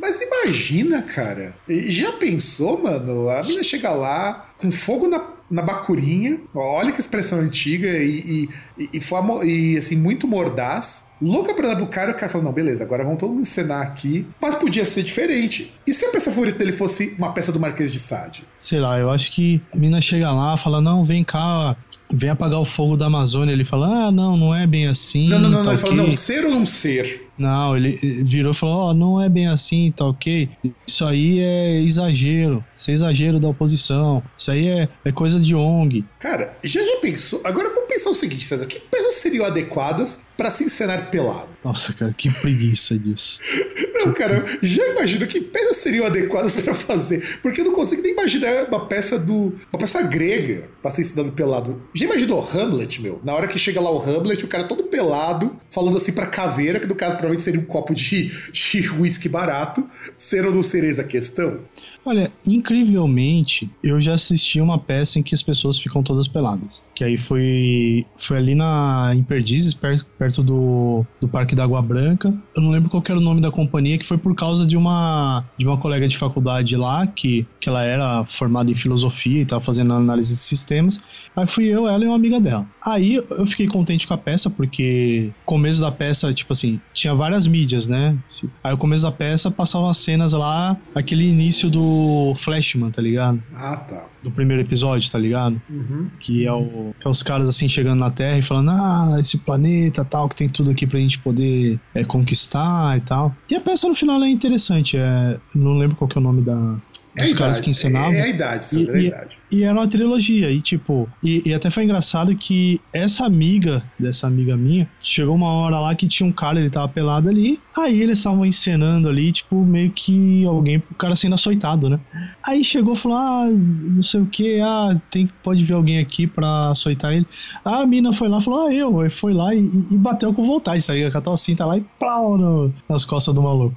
[0.00, 1.54] Mas imagina, cara.
[1.68, 3.28] Já pensou, mano?
[3.28, 6.40] A menina chega lá com fogo na na bacurinha.
[6.54, 11.06] Olha que expressão antiga e, e, e, foi, e assim, muito mordaz.
[11.20, 13.82] Louca pra dar pro cara, o cara falou: não, beleza, agora vamos todo mundo encenar
[13.82, 14.26] aqui.
[14.40, 15.72] Mas podia ser diferente.
[15.86, 18.44] E se a peça favorita dele fosse uma peça do Marquês de Sade?
[18.58, 21.74] Sei lá, eu acho que a mina chega lá, fala: não, vem cá,
[22.12, 23.52] vem apagar o fogo da Amazônia.
[23.52, 25.28] Ele fala: ah, não, não é bem assim.
[25.28, 25.72] Não, não, não, tá não.
[25.72, 27.25] Ele fala: não, ser ou não ser?
[27.38, 30.48] Não, ele virou e falou: Ó, oh, não é bem assim, tá ok?
[30.86, 32.64] Isso aí é exagero.
[32.76, 34.22] Isso é exagero da oposição.
[34.36, 36.04] Isso aí é, é coisa de ONG.
[36.18, 37.40] Cara, já já pensou?
[37.44, 41.48] Agora vamos pensar o seguinte, César: que peças seriam adequadas para se encenar pelado?
[41.64, 43.40] Nossa, cara, que preguiça disso.
[43.94, 47.38] Não, cara, já imagino que peças seriam adequadas para fazer.
[47.42, 49.54] Porque eu não consigo nem imaginar uma peça do.
[49.72, 51.82] uma peça grega pra ser ensinado pelado.
[51.94, 53.20] Já imaginou Hamlet, meu?
[53.24, 56.78] Na hora que chega lá o Hamlet, o cara todo pelado, falando assim pra caveira,
[56.78, 59.88] que no caso provavelmente seria um copo de, de whisky barato.
[60.16, 61.60] Ser ou não ser eis a questão?
[62.06, 66.80] Olha, incrivelmente, eu já assisti uma peça em que as pessoas ficam todas peladas.
[66.94, 71.82] Que aí foi, foi ali na, em Perdizes, perto, perto do, do Parque da Água
[71.82, 72.32] Branca.
[72.56, 75.44] Eu não lembro qual era o nome da companhia, que foi por causa de uma,
[75.58, 79.60] de uma colega de faculdade lá, que, que ela era formada em filosofia e estava
[79.60, 81.00] fazendo análise de sistemas.
[81.34, 82.64] Aí fui eu, ela e uma amiga dela.
[82.84, 87.48] Aí eu fiquei contente com a peça, porque começo da peça, tipo assim, tinha várias
[87.48, 88.16] mídias, né?
[88.62, 91.95] Aí o começo da peça passavam as cenas lá, aquele início do
[92.36, 93.42] Flashman, tá ligado?
[93.54, 94.08] Ah, tá.
[94.22, 95.60] Do primeiro episódio, tá ligado?
[95.68, 96.08] Uhum.
[96.18, 99.38] Que, é o, que é os caras assim chegando na Terra e falando: Ah, esse
[99.38, 103.34] planeta tal, que tem tudo aqui pra gente poder é, conquistar e tal.
[103.50, 104.96] E a peça no final é interessante.
[104.96, 106.76] É, não lembro qual que é o nome da,
[107.16, 108.12] é dos caras que ensinavam.
[108.12, 109.38] É, é a idade, e, é a idade.
[109.50, 113.82] E, e era uma trilogia, e tipo, e, e, até foi engraçado que essa amiga
[113.98, 117.58] dessa amiga minha, chegou uma hora lá que tinha um cara, ele tava pelado ali,
[117.76, 121.98] aí eles estavam encenando ali, tipo, meio que alguém, o cara sendo açoitado, né?
[122.42, 126.26] Aí chegou e falou, ah, não sei o que, ah, tem, pode ver alguém aqui
[126.26, 127.26] pra açoitar ele.
[127.64, 130.44] Ah, a mina foi lá, falou, ah, eu, aí foi lá e, e bateu com
[130.44, 131.10] vontade, sabe?
[131.10, 133.76] Catou assim, tá lá e pau no, nas costas do maluco.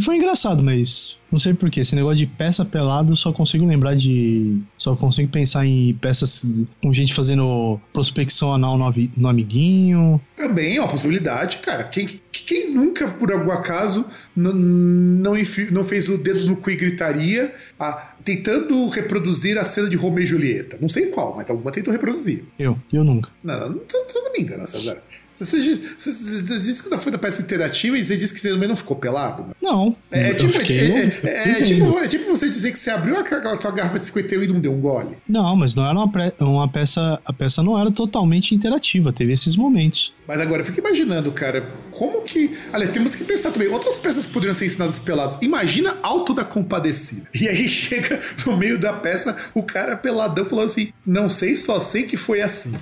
[0.00, 1.80] Foi engraçado, mas não sei porquê.
[1.80, 4.60] Esse negócio de peça pelado, só consigo lembrar de.
[4.76, 6.46] Só consigo pensar em peças
[6.82, 10.20] com gente fazendo prospecção anal no, no amiguinho.
[10.36, 11.84] Também é uma possibilidade, cara.
[11.84, 15.32] Quem, quem nunca, por algum acaso, não, não,
[15.70, 20.24] não fez o dedo no cu e gritaria ah, tentando reproduzir a cena de Romeo
[20.24, 20.78] e Julieta?
[20.80, 22.44] Não sei qual, mas alguma tentou reproduzir.
[22.58, 23.30] Eu, eu nunca.
[23.42, 25.02] Não, não, você não me engana, César.
[25.34, 28.40] Você, você, você- você disse que não foi da peça interativa e você disse que
[28.40, 29.42] você também não ficou pelado?
[29.42, 29.56] mano.
[29.62, 29.96] Não.
[30.10, 31.66] É, eu tipo, é, é- é vendo.
[31.66, 34.60] tipo, é tipo você dizer que você abriu aquela tua garrafa de 51 e não
[34.60, 35.16] deu um gole.
[35.28, 37.20] Não, mas não era uma, uma peça.
[37.24, 40.12] A peça não era totalmente interativa, teve esses momentos.
[40.26, 42.56] Mas agora eu fico imaginando, cara, como que.
[42.72, 43.68] Aliás, temos que pensar também.
[43.68, 45.36] Outras peças que poderiam ser ensinadas pelados.
[45.42, 47.28] Imagina Alto da Compadecida.
[47.34, 51.80] E aí chega no meio da peça o cara peladão falando assim: Não sei, só
[51.80, 52.72] sei que foi assim.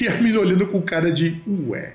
[0.00, 1.94] E a menina olhando com cara de ué.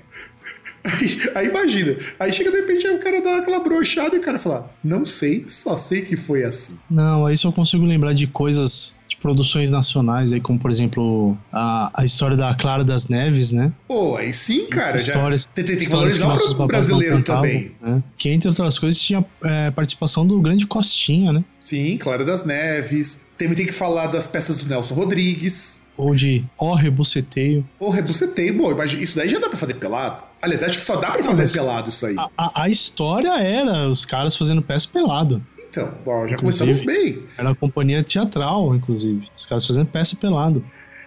[0.84, 4.22] Aí, aí imagina, aí chega de repente aí o cara dá aquela brochada e o
[4.22, 6.78] cara fala: Não sei, só sei que foi assim.
[6.88, 11.90] Não, aí só consigo lembrar de coisas de produções nacionais, aí como por exemplo a,
[11.92, 13.72] a história da Clara das Neves, né?
[13.88, 15.14] Pô, aí sim, cara, já.
[15.14, 17.72] histórias, Tem, tem, tem que que valorizar nossos o brasileiro também.
[17.82, 18.02] né?
[18.16, 21.44] Que entre outras coisas tinha é, participação do grande Costinha, né?
[21.58, 23.26] Sim, Clara das Neves.
[23.36, 25.85] Também tem que falar das peças do Nelson Rodrigues.
[25.96, 27.66] Ou de Ó Rebuceteio.
[27.78, 30.22] Ou rebucetei, bom, imagina, isso daí já dá pra fazer pelado.
[30.42, 32.14] Aliás, acho que só dá pra fazer mas- pelado isso aí.
[32.18, 35.42] A, a, a história era os caras fazendo peça pelado.
[35.68, 37.22] Então, ó, já Inclusive- começamos bem.
[37.36, 39.28] Era uma companhia teatral, inclusive.
[39.36, 40.64] Os caras fazendo peça pelado.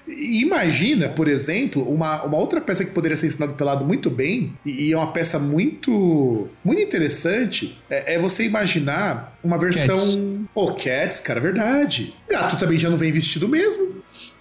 [0.10, 4.54] E imagina, por exemplo, uma, uma outra peça que poderia ser ensinado pelado muito bem,
[4.66, 9.96] e, e é uma peça muito muito interessante, é, é você imaginar uma versão.
[9.96, 10.20] Cats.
[10.54, 12.14] Pô, Cats, cara, verdade.
[12.30, 13.96] Gato também já não vem vestido mesmo.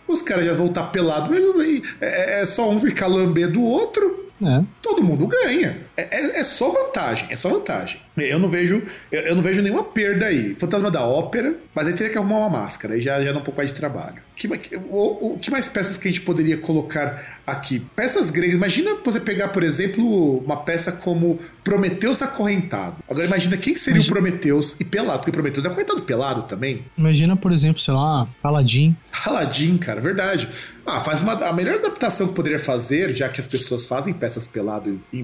[0.06, 1.62] Os caras já vão estar pelado mesmo.
[1.62, 4.26] e É, é só um ficar lambendo o outro.
[4.40, 4.62] É.
[4.80, 5.87] todo mundo ganha.
[6.00, 8.00] É, é- é só vantagem, é só vantagem.
[8.16, 8.82] Eu não vejo,
[9.12, 10.54] eu, eu não vejo nenhuma perda aí.
[10.58, 13.42] Fantasma da Ópera, mas aí teria que arrumar uma máscara, aí já, já dá um
[13.42, 14.16] pouco mais de trabalho.
[14.36, 14.46] Que,
[14.90, 17.80] o, o que mais peças que a gente poderia colocar aqui?
[17.96, 18.54] Peças gregas.
[18.54, 22.96] Imagina você pegar, por exemplo, uma peça como Prometeus acorrentado.
[23.08, 26.42] Agora imagina quem que seria Imagina- o Prometeus e pelado, porque Prometeus é acorrentado pelado
[26.42, 26.84] também.
[26.96, 28.96] Imagina, por exemplo, sei lá, Aladdin.
[29.26, 30.48] Aladdin, cara, verdade.
[30.86, 34.46] Ah, faz uma, a melhor adaptação que poderia fazer, já que as pessoas fazem peças
[34.46, 35.22] pelado em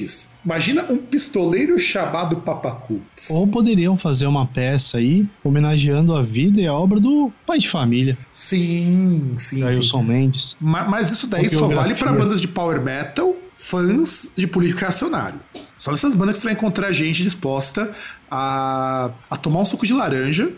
[0.00, 3.00] backstages, imagina um pistoleiro chamado Papacu.
[3.30, 7.68] Ou poderiam fazer uma peça aí homenageando a vida e a obra do pai de
[7.68, 9.62] família, Sim, sim, sim.
[9.64, 10.56] Ailson Mendes.
[10.60, 15.40] Ma- Mas isso daí só vale pra bandas de power metal, fãs de político reacionário.
[15.76, 17.92] Só dessas bandas que você vai encontrar gente disposta
[18.30, 20.50] a, a tomar um suco de laranja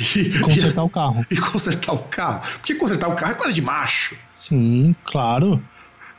[0.16, 1.26] e, Consertar o carro.
[1.30, 2.40] e consertar o carro.
[2.54, 4.16] Porque consertar o carro é coisa de macho.
[4.34, 5.62] Sim, claro.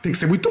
[0.02, 0.50] Tem que ser muito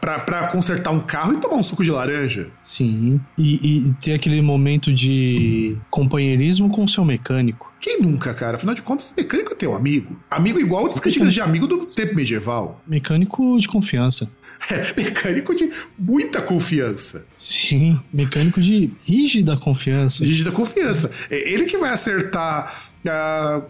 [0.00, 2.50] pra, pra consertar um carro e tomar um suco de laranja.
[2.62, 3.20] Sim.
[3.38, 7.72] E, e ter aquele momento de companheirismo com o seu mecânico.
[7.80, 8.56] Quem nunca, cara?
[8.56, 10.16] Afinal de contas, mecânico é teu amigo.
[10.30, 12.82] Amigo igual das cantigas de amigo do tempo medieval.
[12.86, 14.30] Mecânico de confiança.
[14.70, 17.26] É, mecânico de muita confiança.
[17.38, 20.24] Sim, mecânico de rígida confiança.
[20.24, 21.10] Rígida confiança.
[21.30, 23.62] É ele que vai acertar ah,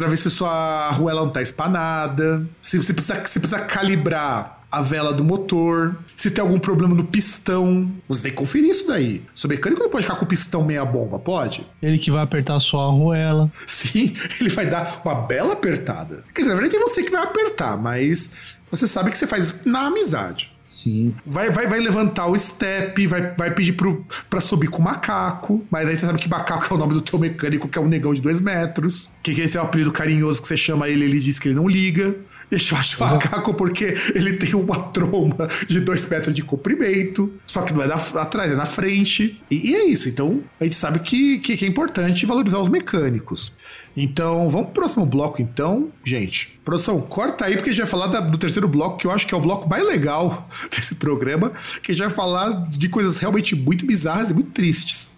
[0.00, 0.50] pra ver se sua
[0.88, 6.30] arruela não tá espanada, se você precisa, se precisa calibrar a vela do motor, se
[6.30, 7.90] tem algum problema no pistão.
[8.08, 9.22] Você tem que conferir isso daí.
[9.34, 11.66] Seu mecânico não pode ficar com o pistão meia bomba, pode?
[11.82, 13.52] Ele que vai apertar a sua arruela.
[13.66, 16.24] Sim, ele vai dar uma bela apertada.
[16.32, 19.46] Quer dizer, na verdade é você que vai apertar, mas você sabe que você faz
[19.46, 20.50] isso na amizade.
[20.70, 21.12] Sim.
[21.26, 25.66] Vai, vai, vai levantar o step, vai, vai pedir pro, pra subir com o macaco.
[25.68, 27.88] Mas aí você sabe que macaco é o nome do teu mecânico, que é um
[27.88, 29.10] negão de dois metros.
[29.20, 31.56] Que, que esse é o apelido carinhoso que você chama ele, ele diz que ele
[31.56, 32.14] não liga.
[32.50, 37.32] Deixa eu achar o macaco porque ele tem uma tromba de dois metros de comprimento.
[37.46, 39.40] Só que não é da, atrás, é na frente.
[39.50, 40.08] E, e é isso.
[40.08, 43.52] Então a gente sabe que, que, que é importante valorizar os mecânicos.
[43.96, 46.58] Então, vamos pro próximo bloco, então, gente.
[46.64, 49.26] Produção, corta aí, porque a gente vai falar da- do terceiro bloco, que eu acho
[49.26, 53.18] que é o bloco mais legal desse programa, que a gente vai falar de coisas
[53.18, 55.12] realmente muito bizarras e muito tristes.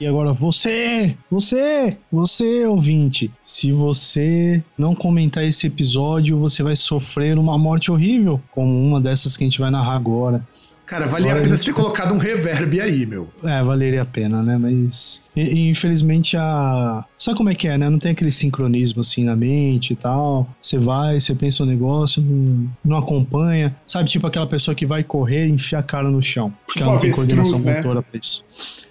[0.00, 7.36] E agora você, você, você ouvinte, se você não comentar esse episódio, você vai sofrer
[7.36, 10.46] uma morte horrível, como uma dessas que a gente vai narrar agora.
[10.88, 13.28] Cara, valia Agora a pena a você gente- ter colocado um reverb aí, meu.
[13.44, 14.56] É, valeria a pena, né?
[14.56, 17.04] Mas e- e, infelizmente a.
[17.18, 17.90] Sabe como é que é, né?
[17.90, 20.48] Não tem aquele sincronismo assim na mente e tal.
[20.60, 23.76] Você vai, você pensa no negócio, não, não acompanha.
[23.86, 26.52] Sabe, tipo aquela pessoa que vai correr e enfia a cara no chão.
[26.66, 27.76] Porque Tipo ela não tem coordenação né?
[27.76, 28.42] motora pra isso.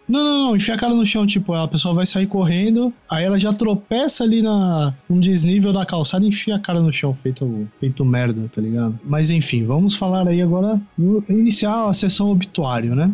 [0.08, 3.26] Não, não, não, enfia a cara no chão, tipo, a pessoa vai sair correndo, aí
[3.26, 7.14] ela já tropeça ali na um desnível da calçada e enfia a cara no chão,
[7.22, 8.98] feito, feito merda, tá ligado?
[9.04, 10.80] Mas enfim, vamos falar aí agora,
[11.28, 13.12] iniciar a sessão obituário, né?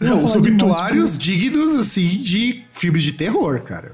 [0.00, 3.92] Não, os obituários dignos, assim, de filmes de terror, cara.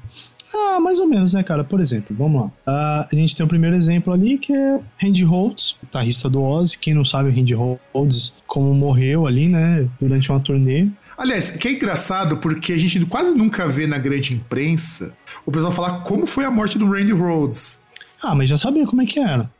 [0.55, 1.65] Ah, mais ou menos, né, cara?
[1.65, 2.47] Por exemplo, vamos lá.
[2.47, 6.79] Uh, a gente tem o primeiro exemplo ali, que é Randy Rhodes, guitarrista do Ozzy.
[6.79, 10.89] Quem não sabe, o Randy Rhodes, como morreu ali, né, durante uma turnê.
[11.17, 15.73] Aliás, que é engraçado porque a gente quase nunca vê na grande imprensa o pessoal
[15.73, 17.83] falar como foi a morte do Randy Rhodes.
[18.23, 19.51] Ah, mas já sabia como é que era.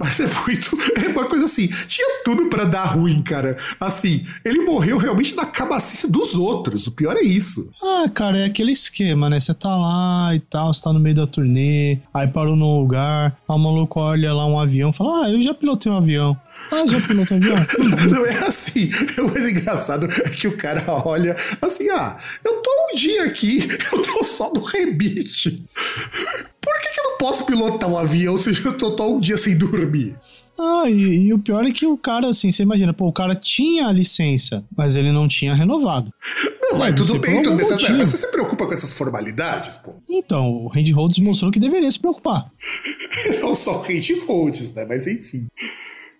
[0.00, 0.70] Mas é muito.
[1.04, 1.68] É uma coisa assim.
[1.86, 3.58] Tinha tudo para dar ruim, cara.
[3.78, 6.86] Assim, ele morreu realmente na cabacice dos outros.
[6.86, 7.70] O pior é isso.
[7.82, 9.38] Ah, cara, é aquele esquema, né?
[9.38, 13.36] Você tá lá e tal, você tá no meio da turnê, aí parou num lugar,
[13.46, 16.36] aí o maluco olha lá um avião fala: Ah, eu já pilotei um avião.
[16.70, 17.56] Ah, já pilotou um avião?
[18.10, 18.90] Não é assim.
[19.18, 23.68] O mais engraçado é que o cara olha assim: Ah, eu tô um dia aqui,
[23.92, 25.64] eu tô só no rebite.
[26.60, 29.36] Por que, que eu não posso pilotar um avião se eu tô, tô um dia
[29.36, 30.16] sem dormir?
[30.58, 33.34] Ah, e, e, o pior é que o cara, assim, você imagina, pô, o cara
[33.34, 36.12] tinha a licença, mas ele não tinha renovado.
[36.60, 37.66] Não, mas tudo bem, tudo bem.
[37.96, 39.94] Mas você se preocupa com essas formalidades, pô?
[40.06, 42.52] Então, o Randy Rhodes mostrou que deveria se preocupar.
[43.40, 44.84] não só o Randy Rhodes, né?
[44.86, 45.48] Mas enfim.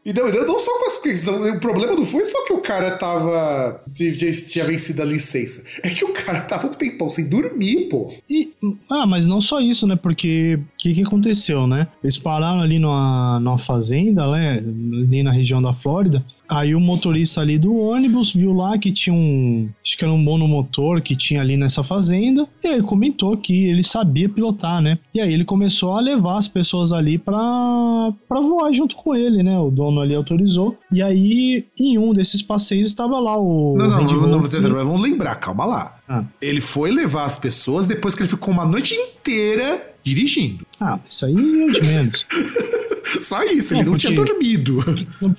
[0.04, 1.28] E não, não só com as coisas.
[1.28, 3.82] O problema não foi só que o cara tava.
[3.94, 5.62] Tinha vencido a licença.
[5.82, 8.12] É que o cara tava um tempão sem dormir, pô.
[8.28, 8.52] E,
[8.90, 9.96] ah, mas não só isso, né?
[9.96, 11.86] Porque o que, que aconteceu, né?
[12.02, 14.58] Eles pararam ali numa, numa fazenda, né?
[14.58, 16.24] Ali na região da Flórida.
[16.50, 19.68] Aí o motorista ali do ônibus viu lá que tinha um.
[19.84, 22.48] Acho que era um monomotor que tinha ali nessa fazenda.
[22.62, 24.98] E ele comentou que ele sabia pilotar, né?
[25.14, 29.44] E aí ele começou a levar as pessoas ali pra, pra voar junto com ele,
[29.44, 29.56] né?
[29.58, 30.76] O dono ali autorizou.
[30.92, 33.76] E aí, em um desses passeios, estava lá o.
[33.78, 35.98] Não, não, não, não, não, vamos lembrar, calma lá.
[36.08, 36.24] Ah.
[36.42, 40.66] Ele foi levar as pessoas depois que ele ficou uma noite inteira dirigindo.
[40.80, 42.26] Ah, isso aí é de menos.
[43.20, 44.78] Só isso, não, ele não porque, tinha dormido.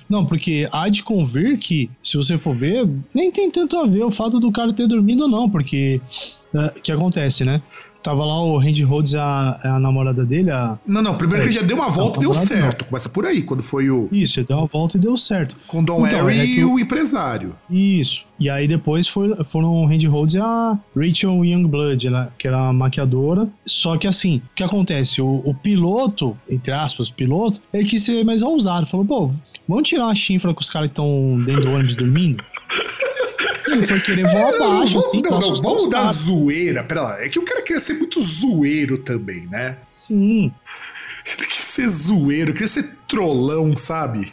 [0.08, 4.02] Não, porque há de convir que, se você for ver, nem tem tanto a ver
[4.02, 6.00] o fato do cara ter dormido ou não, porque
[6.52, 7.62] o uh, que acontece, né?
[8.02, 10.78] Tava lá o Randy Rhodes, a, a namorada dele, a...
[10.86, 12.82] Não, não, primeiro é, que ele já deu uma volta e deu certo.
[12.82, 12.88] Não.
[12.88, 14.08] Começa por aí, quando foi o...
[14.10, 15.56] Isso, ele deu uma volta e deu certo.
[15.66, 17.54] Com Don então, Harry é e o empresário.
[17.70, 18.24] Isso.
[18.42, 22.70] E aí depois foi, foram o Randy Rhodes e a Rachel Youngblood, ela, que era
[22.70, 23.48] a maquiadora.
[23.64, 25.22] Só que assim, o que acontece?
[25.22, 28.86] O, o piloto, entre aspas, o piloto, ele quis ser mais ousado.
[28.86, 29.30] Falou, pô,
[29.68, 32.42] vamos tirar a chifra com os caras que estão dentro do ônibus dormindo?
[33.72, 35.22] Ele foi querer voar abaixo, assim.
[35.22, 36.84] Não, não, vamos dar zoeira.
[36.84, 39.78] Pera lá, é que o cara queria ser muito zoeiro também, né?
[39.92, 40.52] Sim.
[41.24, 44.32] Ele quis ser zoeiro, queria ser trolão, sabe?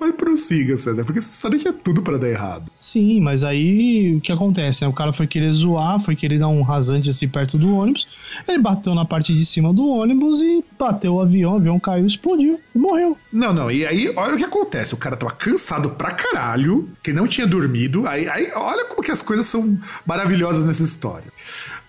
[0.00, 2.70] Mas prossiga, César, porque essa história tinha tudo para dar errado.
[2.76, 4.82] Sim, mas aí o que acontece?
[4.82, 4.88] Né?
[4.88, 8.06] O cara foi querer zoar, foi querer dar um rasante assim perto do ônibus.
[8.46, 12.06] Ele bateu na parte de cima do ônibus e bateu o avião, o avião caiu,
[12.06, 13.16] explodiu e morreu.
[13.32, 14.94] Não, não, e aí olha o que acontece.
[14.94, 18.06] O cara tava cansado pra caralho, que não tinha dormido.
[18.06, 21.32] Aí, aí olha como que as coisas são maravilhosas nessa história.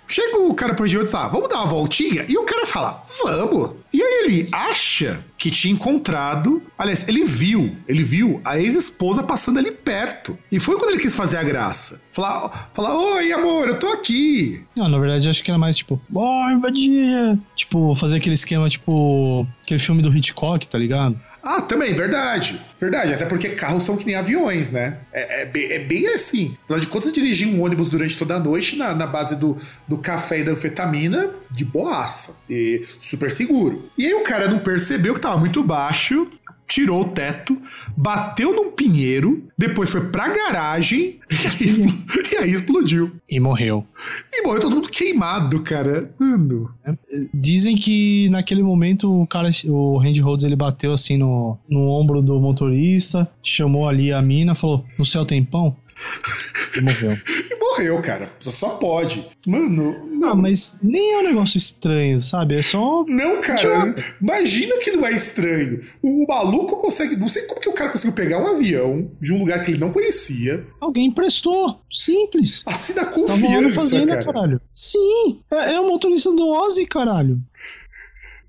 [0.10, 2.26] Chega o cara pro Gio e ah, vamos dar uma voltinha?
[2.28, 3.76] E o cara fala, vamos.
[3.94, 6.64] E aí ele acha que tinha encontrado.
[6.76, 10.36] Aliás, ele viu, ele viu a ex-esposa passando ali perto.
[10.52, 12.02] E foi quando ele quis fazer a graça.
[12.12, 14.64] Falar, falar oi, amor, eu tô aqui.
[14.76, 17.38] Não, na verdade, acho que era mais tipo, oi, vadia.
[17.56, 21.20] Tipo, fazer aquele esquema, tipo, aquele filme do Hitchcock, tá ligado?
[21.42, 22.62] Ah, também, verdade.
[22.80, 25.00] Verdade, até porque carros são que nem aviões, né?
[25.12, 26.56] É, é, bem, é bem assim.
[26.64, 29.98] Afinal de contas, dirigir um ônibus durante toda a noite na, na base do, do
[29.98, 32.36] café e da anfetamina, de boaça.
[32.50, 33.90] E super seguro.
[33.98, 36.28] E aí o cara não percebeu que tava muito baixo
[36.70, 37.60] tirou o teto,
[37.98, 41.20] bateu num pinheiro, depois foi pra garagem
[41.60, 43.12] e aí, e aí explodiu.
[43.28, 43.86] E morreu.
[44.32, 46.14] E morreu todo mundo queimado, cara.
[46.20, 46.70] Mano.
[46.86, 46.94] É,
[47.34, 52.22] dizem que naquele momento o cara, o Randy Rhodes, ele bateu assim no, no ombro
[52.22, 55.76] do motorista, chamou ali a mina, falou: No céu tem pão?
[56.78, 57.18] E morreu.
[57.80, 58.30] morreu, cara.
[58.40, 59.26] Só pode.
[59.48, 60.06] Mano.
[60.06, 60.30] Não.
[60.30, 62.56] Ah, mas nem é um negócio estranho, sabe?
[62.56, 63.06] É só.
[63.08, 63.96] Não, cara.
[64.22, 65.80] Imagina que não é estranho.
[66.02, 67.16] O, o, maluco consegue.
[67.16, 69.80] Não sei como que o cara conseguiu pegar um avião de um lugar que ele
[69.80, 70.68] não conhecia.
[70.80, 71.80] Alguém emprestou.
[71.92, 72.64] Simples.
[72.66, 74.26] Assim da confiança, fazenda, cara.
[74.26, 74.62] caralho.
[74.74, 75.40] Sim.
[75.52, 77.40] É, é o motorista do Ozzy, caralho.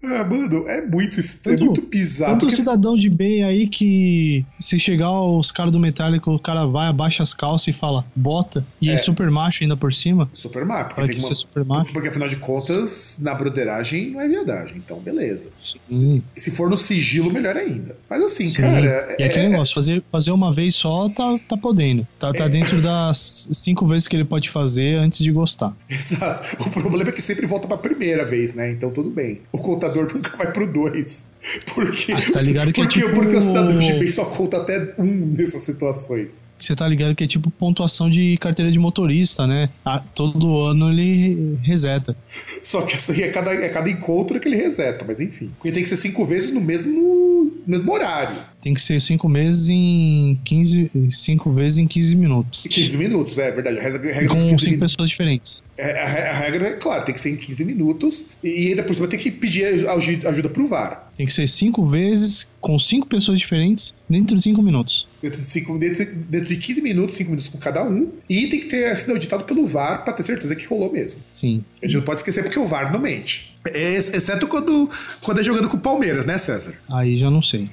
[0.03, 2.39] Ah, mano, é muito, est- é muito bizarro.
[2.39, 6.89] Tanto cidadão de bem aí que se chegar os caras do metálico, o cara vai,
[6.89, 8.99] abaixa as calças e fala, bota, e é, É.
[8.99, 10.31] super macho ainda por cima.
[10.33, 11.93] Super macho, porque, tem que uma- é super macho.
[11.93, 15.51] porque afinal de contas, na broderagem não é viadagem, então beleza.
[15.63, 17.99] Sim, E se for no sigilo, melhor ainda.
[18.09, 18.63] Mas assim, sim.
[18.63, 22.07] cara, E aquele é- negócio, fazer, fazer uma vez só tá, tá podendo.
[22.19, 25.77] Tá, tá dentro das cinco vezes que ele pode fazer antes de gostar.
[25.91, 26.57] Exato.
[26.65, 28.71] O problema é que sempre volta pra primeira vez, né?
[28.71, 29.43] Então tudo bem.
[29.53, 29.59] O
[29.93, 31.31] contador nunca vai pro dois.
[31.75, 34.59] Porque, Ah, tá ligado que é porque, tipo- porque o cidadão de bem só conta
[34.59, 36.45] até um nessas situações.
[36.59, 39.71] Você tá ligado que é tipo pontuação de carteira de motorista, né?
[39.85, 42.15] Ah, todo ano ele reseta.
[42.63, 45.51] Só que essa aí é cada, é cada encontro que ele reseta, mas enfim.
[45.57, 48.37] Porque tem que ser cinco vezes no mesmo, no mesmo horário.
[48.61, 50.91] Tem que ser cinco meses em 15.
[51.11, 52.61] Cinco vezes em 15 minutos.
[52.65, 53.79] E 15 minutos, é verdade.
[53.79, 54.93] A regra, a regra com 15 cinco minutos.
[54.93, 55.63] pessoas diferentes.
[55.79, 58.27] É, A, a regra, é claro, tem que ser em 15 minutos.
[58.45, 61.11] E ainda por cima tem que pedir ajuda, pro VAR.
[61.17, 65.07] Tem que ser cinco vezes com cinco pessoas diferentes dentro de cinco minutos.
[65.23, 68.09] Dentro de, cinco, dentro, dentro de 15 minutos, 5 minutos com cada um.
[68.29, 71.21] E tem que ter sido auditado pelo VAR pra ter certeza que rolou mesmo.
[71.29, 71.63] Sim.
[71.83, 73.55] A gente não pode esquecer porque o VAR não mente.
[73.67, 74.89] Ex- Exceto quando,
[75.23, 76.75] quando é jogando com o Palmeiras, né, César?
[76.91, 77.69] Aí já não sei.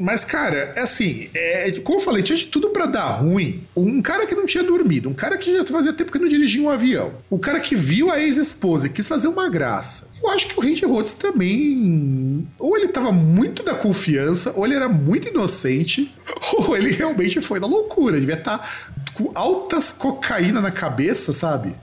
[0.00, 3.62] Mas, cara, é assim, é, como eu falei, tinha de tudo pra dar ruim.
[3.76, 6.62] Um cara que não tinha dormido, um cara que já fazia tempo que não dirigia
[6.62, 10.10] um avião, um cara que viu a ex-esposa e quis fazer uma graça.
[10.22, 12.46] Eu acho que o Randy Rhodes também.
[12.58, 16.12] Ou ele tava muito da confiança, ou ele era muito inocente,
[16.58, 18.18] ou ele realmente foi na loucura.
[18.18, 21.74] Devia estar com altas cocaína na cabeça, sabe?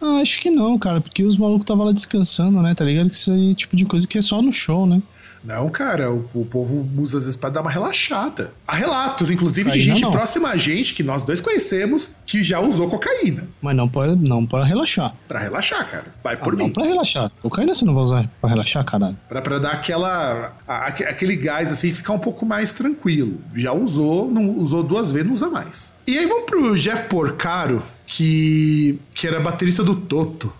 [0.00, 2.74] Ah, acho que não, cara, porque os malucos estavam lá descansando, né?
[2.74, 3.08] Tá ligado?
[3.08, 5.02] Que isso aí é tipo de coisa que é só no show, né?
[5.44, 8.52] Não, cara, o, o povo usa às vezes pra dar uma relaxada.
[8.66, 10.10] Há relatos, inclusive, de Aí não, gente não.
[10.10, 13.46] próxima a gente, que nós dois conhecemos, que já usou cocaína.
[13.60, 15.14] Mas não para, não para relaxar.
[15.28, 16.06] Pra relaxar, cara.
[16.22, 16.72] Vai Ah, por não mim.
[16.72, 17.30] pra relaxar.
[17.42, 19.16] Cocaína você não vai usar pra relaxar, caralho.
[19.28, 20.54] Pra, pra dar aquela.
[20.66, 23.40] a- aque- aquele gás assim, ficar um pouco mais tranquilo.
[23.54, 25.94] Já usou, não usou duas vezes, não usa mais.
[26.06, 30.52] E aí vamos pro Jeff Porcaro, que, que era baterista do Toto.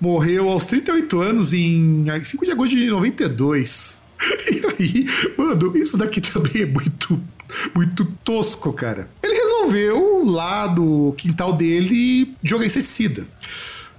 [0.00, 4.02] Morreu aos 38 anos em 5 de agosto de 92.
[4.50, 5.06] E aí,
[5.36, 7.20] mano, isso daqui também é muito,
[7.74, 9.08] muito tosco, cara.
[9.22, 13.26] Ele resolveu lá no quintal dele jogar inseticida.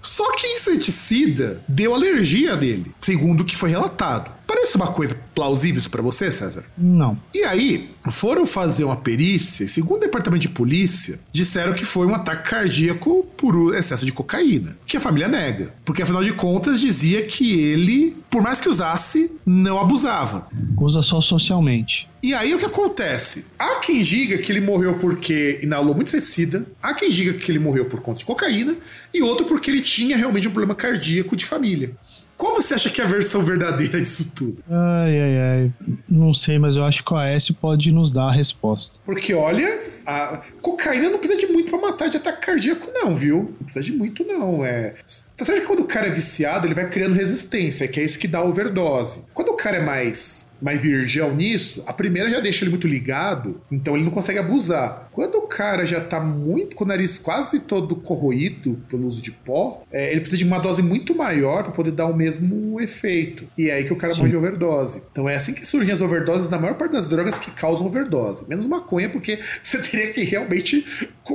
[0.02, 4.35] Só que inseticida deu alergia nele, segundo o que foi relatado.
[4.48, 6.66] Parece uma coisa plausível isso pra você, César?
[6.78, 7.18] Não.
[7.34, 12.16] E aí, foram fazer uma perícia, segundo o departamento de polícia, disseram que foi um
[12.16, 17.26] ataque cardíaco por excesso de cocaína, que a família nega, porque afinal de contas dizia
[17.26, 20.48] que ele, por mais que usasse, não abusava.
[20.78, 22.08] Usa só socialmente.
[22.22, 23.46] E aí o que acontece?
[23.58, 27.60] Há quem diga que ele morreu porque inalou muito inseticida, há quem diga que ele
[27.60, 28.76] morreu por conta de cocaína,
[29.14, 31.92] e outro porque ele tinha realmente um problema cardíaco de família.
[32.38, 34.58] Qual você acha que é a versão verdadeira disso tudo?
[34.70, 35.74] Ai, ai, ai.
[36.10, 39.00] Não sei, mas eu acho que o AS pode nos dar a resposta.
[39.06, 43.56] Porque olha, a cocaína não precisa de muito pra matar de ataque cardíaco, não, viu?
[43.60, 44.66] Não precisa de muito, não.
[44.66, 44.96] É.
[45.38, 48.20] Tá certo que quando o cara é viciado, ele vai criando resistência, que é isso
[48.20, 49.22] que dá overdose.
[49.34, 53.62] Quando o cara é mais, mais virgão nisso, a primeira já deixa ele muito ligado,
[53.72, 55.10] então ele não consegue abusar.
[55.12, 59.32] Quando o cara já tá muito com o nariz quase todo corroído pelo uso de
[59.32, 63.48] pó, é, ele precisa de uma dose muito maior para poder dar o mesmo efeito.
[63.58, 64.20] E é aí que o cara Sim.
[64.20, 65.04] morre de overdose.
[65.12, 68.46] Então é assim que surgem as overdoses na maior parte das drogas que causam overdose.
[68.48, 70.86] Menos maconha, porque você teria que realmente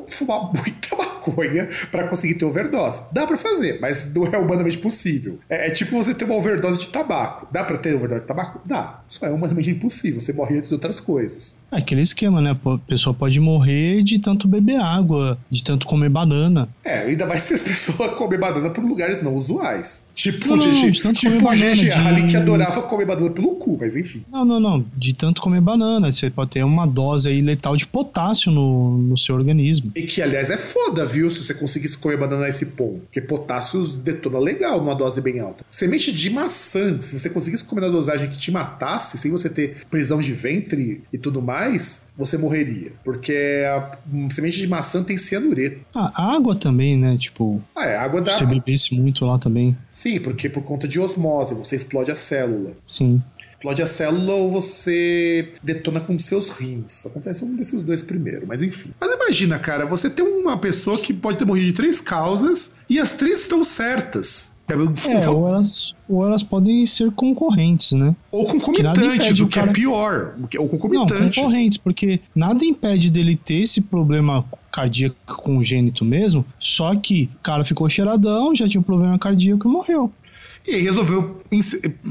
[0.08, 3.04] fumar muita maconha para conseguir ter overdose.
[3.12, 5.38] Dá para fazer, mas não é humanamente possível.
[5.48, 7.48] É, é tipo você ter uma overdose de tabaco.
[7.50, 8.60] Dá para ter overdose de tabaco?
[8.64, 9.02] Dá.
[9.10, 10.20] Só é humanamente impossível.
[10.20, 11.58] Você morre antes de outras coisas.
[11.72, 12.52] É aquele esquema, né?
[12.64, 16.68] A pessoa pode morrer de tanto beber água, de tanto comer banana.
[16.84, 20.08] É, ainda mais se as pessoas comem banana por lugares não usuais.
[20.14, 24.24] Tipo o GG, tipo comer de- que adorava comer banana pelo cu, mas enfim.
[24.30, 24.84] Não, não, não.
[24.96, 26.12] De tanto comer banana.
[26.12, 29.90] Você pode ter uma dose aí letal de potássio no, no seu organismo.
[29.96, 31.28] E que, aliás, é foda, viu?
[31.32, 33.00] Se você conseguisse comer banana a esse ponto.
[33.00, 35.64] Porque potássio detona legal numa dose bem alta.
[35.68, 39.84] Semente de maçã, se você conseguisse comer na dosagem que te matasse, sem você ter
[39.90, 42.92] prisão de ventre e tudo mais, você morreria.
[43.04, 43.34] Porque
[43.66, 43.98] a
[44.30, 45.80] semente de maçã tem cianureto.
[45.94, 47.16] Ah, água também, né?
[47.18, 48.32] Tipo, Ah, é, água dá.
[48.32, 49.76] se você bebesse muito lá também.
[49.88, 52.72] Sim, porque por conta de osmose, você explode a célula.
[52.86, 53.22] Sim.
[53.52, 57.04] Explode a célula ou você detona com seus rins.
[57.04, 58.90] Acontece um desses dois primeiro, mas enfim.
[58.98, 62.98] Mas imagina, cara, você tem uma pessoa que pode ter morrido de três causas e
[62.98, 64.59] as três estão certas.
[65.08, 68.14] É, ou elas, ou elas podem ser concorrentes, né?
[68.30, 70.34] Ou concomitantes, o que é cara- pior.
[70.42, 71.36] o que- Ou Não, concomitante.
[71.40, 77.64] concorrentes, porque nada impede dele ter esse problema cardíaco congênito mesmo, só que o cara
[77.64, 80.12] ficou cheiradão, já tinha um problema cardíaco e morreu.
[80.68, 81.40] E aí resolveu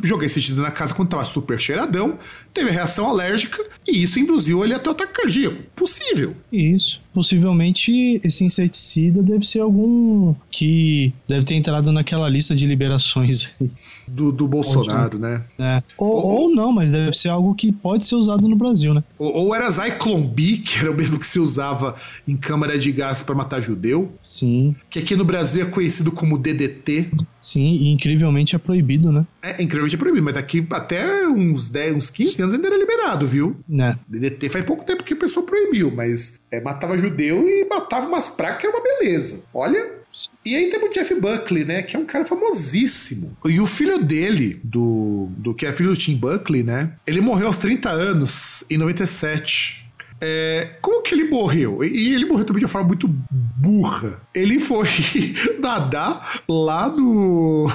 [0.04, 2.18] jogar esse inseticida na casa quando tava super cheiradão,
[2.60, 5.64] teve reação alérgica e isso induziu ele até o ataque cardíaco.
[5.76, 6.36] Possível.
[6.52, 7.02] Isso.
[7.14, 13.54] Possivelmente esse inseticida deve ser algum que deve ter entrado naquela lista de liberações
[14.08, 15.44] do, do Bolsonaro, né?
[15.58, 15.82] É.
[15.98, 19.04] Ou, ou, ou, não, mas deve ser algo que pode ser usado no Brasil, né?
[19.18, 21.96] Ou, ou era Zyklon B, que era o mesmo que se usava
[22.28, 24.12] em câmara de gás para matar judeu.
[24.24, 24.76] Sim.
[24.90, 27.12] Que aqui no Brasil é conhecido como DDT.
[27.40, 29.26] Sim, e incrivelmente é proibido, né?
[29.42, 33.28] É, incrivelmente é proibido, mas daqui até uns 10, uns 15 anos ainda era liberado,
[33.28, 33.58] viu?
[33.80, 33.96] É.
[34.08, 38.30] DDT faz pouco tempo que a pessoa proibiu, mas é, matava judeu e matava umas
[38.30, 39.44] pragas que era uma beleza.
[39.54, 40.00] Olha,
[40.44, 41.84] e aí temos o Jeff Buckley, né?
[41.84, 43.38] Que é um cara famosíssimo.
[43.46, 46.94] E o filho dele, do, do que é filho do Tim Buckley, né?
[47.06, 49.88] Ele morreu aos 30 anos, em 97.
[50.22, 51.84] É, como que ele morreu?
[51.84, 54.22] E ele morreu também de uma forma muito burra.
[54.34, 54.88] Ele foi
[55.60, 57.68] nadar lá no.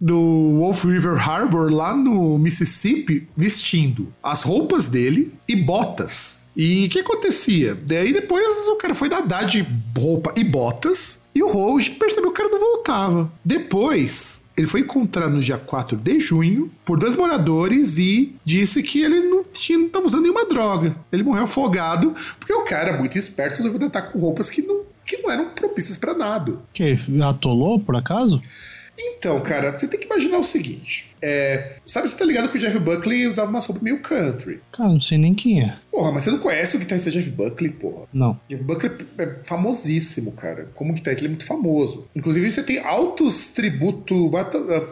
[0.00, 6.44] No Wolf River Harbor, lá no Mississippi, vestindo as roupas dele e botas.
[6.56, 7.74] E o que acontecia?
[7.74, 9.66] Daí depois o cara foi nadar de
[9.96, 13.30] roupa e botas, e o Roge percebeu que o cara não voltava.
[13.44, 19.02] Depois, ele foi encontrado no dia 4 de junho por dois moradores e disse que
[19.02, 20.96] ele não estava usando nenhuma droga.
[21.12, 25.18] Ele morreu afogado porque o cara, muito esperto, resolveu tentar com roupas que não, que
[25.18, 26.58] não eram propícias para nada.
[26.72, 28.40] Que atolou, por acaso?
[28.98, 31.06] Então, cara, você tem que imaginar o seguinte.
[31.22, 34.60] É, sabe, você tá ligado que o Jeff Buckley usava uma roupa meio country.
[34.72, 35.76] Cara, não sei nem quem é.
[35.90, 38.06] Porra, mas você não conhece o guitarrista Jeff Buckley, porra?
[38.12, 38.38] Não.
[38.48, 40.70] Jeff Buckley é famosíssimo, cara.
[40.74, 42.06] Como guitarrista, ele é muito famoso.
[42.14, 44.16] Inclusive, você tem altos tributos,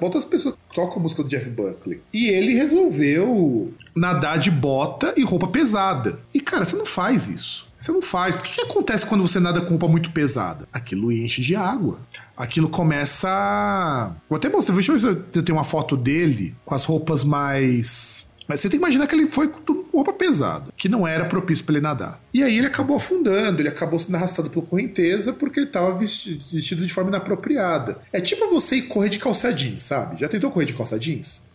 [0.00, 2.00] outras pessoas que tocam a música do Jeff Buckley.
[2.12, 6.18] E ele resolveu nadar de bota e roupa pesada.
[6.32, 7.72] E, cara, você não faz isso.
[7.78, 8.34] Você não faz.
[8.34, 10.66] O que, acontece quando você nada com roupa muito pesada?
[10.72, 12.00] Aquilo enche de água.
[12.36, 14.14] Aquilo começa.
[14.28, 17.22] Vou até mostrar, deixa eu ver se eu tenho uma foto dele com as roupas
[17.22, 18.26] mais.
[18.46, 21.64] Mas você tem que imaginar que ele foi com roupa pesada, que não era propício
[21.64, 22.20] para ele nadar.
[22.32, 26.84] E aí ele acabou afundando, ele acabou sendo arrastado pela correnteza porque ele estava vestido
[26.84, 27.98] de forma inapropriada.
[28.12, 30.20] É tipo você correr de calça sabe?
[30.20, 30.98] Já tentou correr de calça?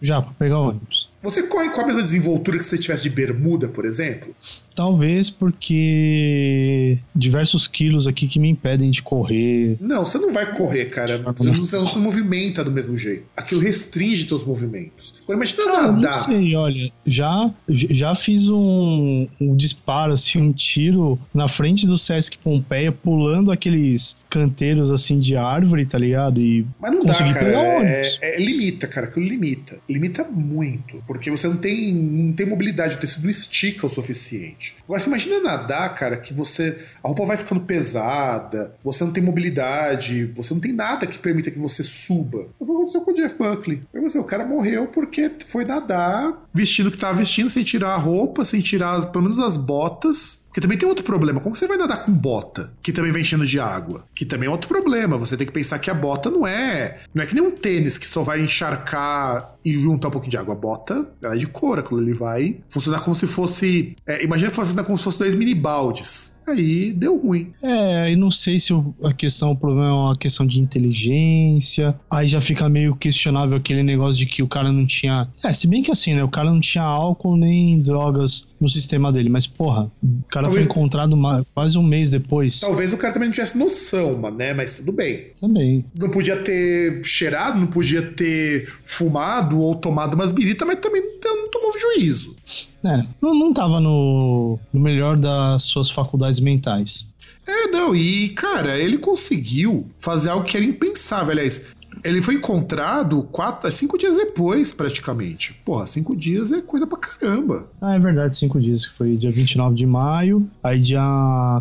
[0.02, 1.09] Já, pra pegar ônibus.
[1.22, 4.34] Você corre com a mesma desenvoltura que se você tivesse de bermuda, por exemplo?
[4.74, 9.76] Talvez porque diversos quilos aqui que me impedem de correr.
[9.82, 11.18] Não, você não vai correr, cara.
[11.36, 13.26] Você não, você não se movimenta do mesmo jeito.
[13.36, 15.16] Aquilo restringe teus movimentos.
[15.24, 16.02] Agora imagina ah, nadar.
[16.02, 21.98] Não sei, olha, já, já fiz um, um disparo, assim, um tiro na frente do
[21.98, 26.40] Sesc Pompeia, pulando aqueles canteiros assim de árvore, tá ligado?
[26.40, 27.50] E Mas não dá, cara.
[27.84, 29.08] É, é, limita, cara.
[29.08, 29.78] Aquilo limita.
[29.90, 31.04] Limita muito.
[31.10, 34.76] Porque você não tem, não tem mobilidade, o tecido estica o suficiente.
[34.84, 36.78] Agora, você imagina nadar, cara, que você.
[37.04, 41.50] A roupa vai ficando pesada, você não tem mobilidade, você não tem nada que permita
[41.50, 42.50] que você suba.
[42.60, 43.82] O que aconteceu com o Jeff Buckley?
[43.92, 48.46] o cara morreu porque foi nadar vestindo o que tava vestindo, sem tirar a roupa,
[48.46, 50.48] sem tirar pelo menos as botas.
[50.60, 51.40] Porque também tem outro problema.
[51.40, 54.04] Como você vai nadar com bota, que também vem enchendo de água?
[54.14, 55.18] Que também é outro problema.
[55.18, 57.00] Você tem que pensar que a bota não é.
[57.14, 60.38] Não é que nem um tênis que só vai encharcar e juntar um pouquinho de
[60.38, 60.54] água.
[60.54, 63.96] A bota, ela é de couro, aquilo ali vai funcionar como se fosse.
[64.06, 67.52] É, imagina que vai funcionar como se fosse dois mini baldes aí deu ruim.
[67.62, 68.74] É, aí não sei se
[69.04, 73.84] a questão, o problema é uma questão de inteligência, aí já fica meio questionável aquele
[73.84, 75.28] negócio de que o cara não tinha.
[75.44, 76.24] É, se bem que assim, né?
[76.24, 80.66] O cara não tinha álcool nem drogas no sistema dele, mas porra, o cara Talvez...
[80.66, 81.18] foi encontrado
[81.54, 82.60] quase um mês depois.
[82.60, 84.54] Talvez o cara também não tivesse noção, né?
[84.54, 85.28] Mas tudo bem.
[85.40, 85.86] Também.
[85.96, 91.50] Não podia ter cheirado, não podia ter fumado ou tomado umas biritas, mas também não
[91.50, 92.36] tomou juízo.
[92.84, 97.08] É, não, não tava no, no melhor das suas faculdades mentais.
[97.46, 101.32] É, não, e cara, ele conseguiu fazer algo que era impensável.
[101.32, 101.66] Aliás,
[102.04, 105.54] ele foi encontrado quatro, cinco dias depois, praticamente.
[105.66, 107.68] Porra, cinco dias é coisa pra caramba.
[107.82, 111.02] Ah, é verdade, cinco dias, que foi dia 29 de maio, aí dia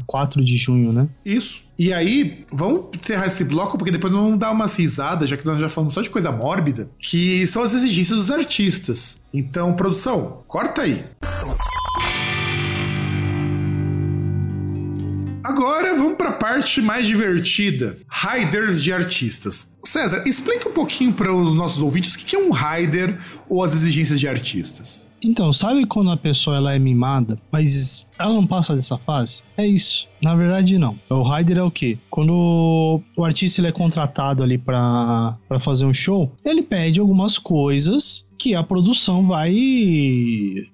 [0.06, 1.08] 4 de junho, né?
[1.24, 1.62] Isso.
[1.78, 5.60] E aí, vamos enterrar esse bloco, porque depois vamos dar umas risadas, já que nós
[5.60, 9.26] já falamos só de coisa mórbida, que são as exigências dos artistas.
[9.32, 11.04] Então, produção, corta aí.
[15.48, 19.78] Agora vamos para a parte mais divertida: riders de artistas.
[19.82, 23.18] César, explica um pouquinho para os nossos ouvintes o que é um rider
[23.48, 25.10] ou as exigências de artistas.
[25.24, 29.42] Então, sabe quando a pessoa ela é mimada, mas ela não passa dessa fase?
[29.56, 30.06] É isso.
[30.22, 30.98] Na verdade, não.
[31.08, 31.98] O rider é o quê?
[32.10, 38.27] Quando o artista ele é contratado ali para fazer um show, ele pede algumas coisas
[38.38, 39.54] que a produção vai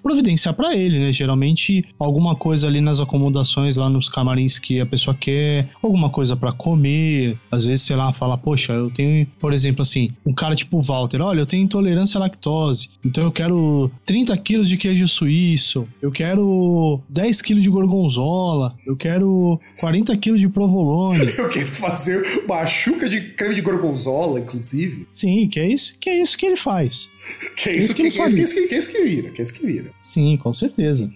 [0.03, 1.13] providenciar para ele, né?
[1.13, 6.37] Geralmente alguma coisa ali nas acomodações lá nos camarins que a pessoa quer, alguma coisa
[6.37, 10.55] para comer, às vezes sei lá, fala, poxa, eu tenho por exemplo, assim, um cara
[10.55, 15.07] tipo Walter, olha, eu tenho intolerância à lactose, então eu quero 30 quilos de queijo
[15.09, 21.25] suíço, eu quero 10 quilos de gorgonzola, eu quero 40 quilos de provolone.
[21.45, 25.07] Eu quero fazer uma chuca de creme de gorgonzola, inclusive.
[25.11, 27.11] Sim, que é isso que, é isso que ele faz.
[27.57, 29.41] Que é isso que, que, que, é isso que, que, é isso que vira, que
[29.41, 29.91] é isso que vira.
[29.99, 31.11] Sim, com certeza.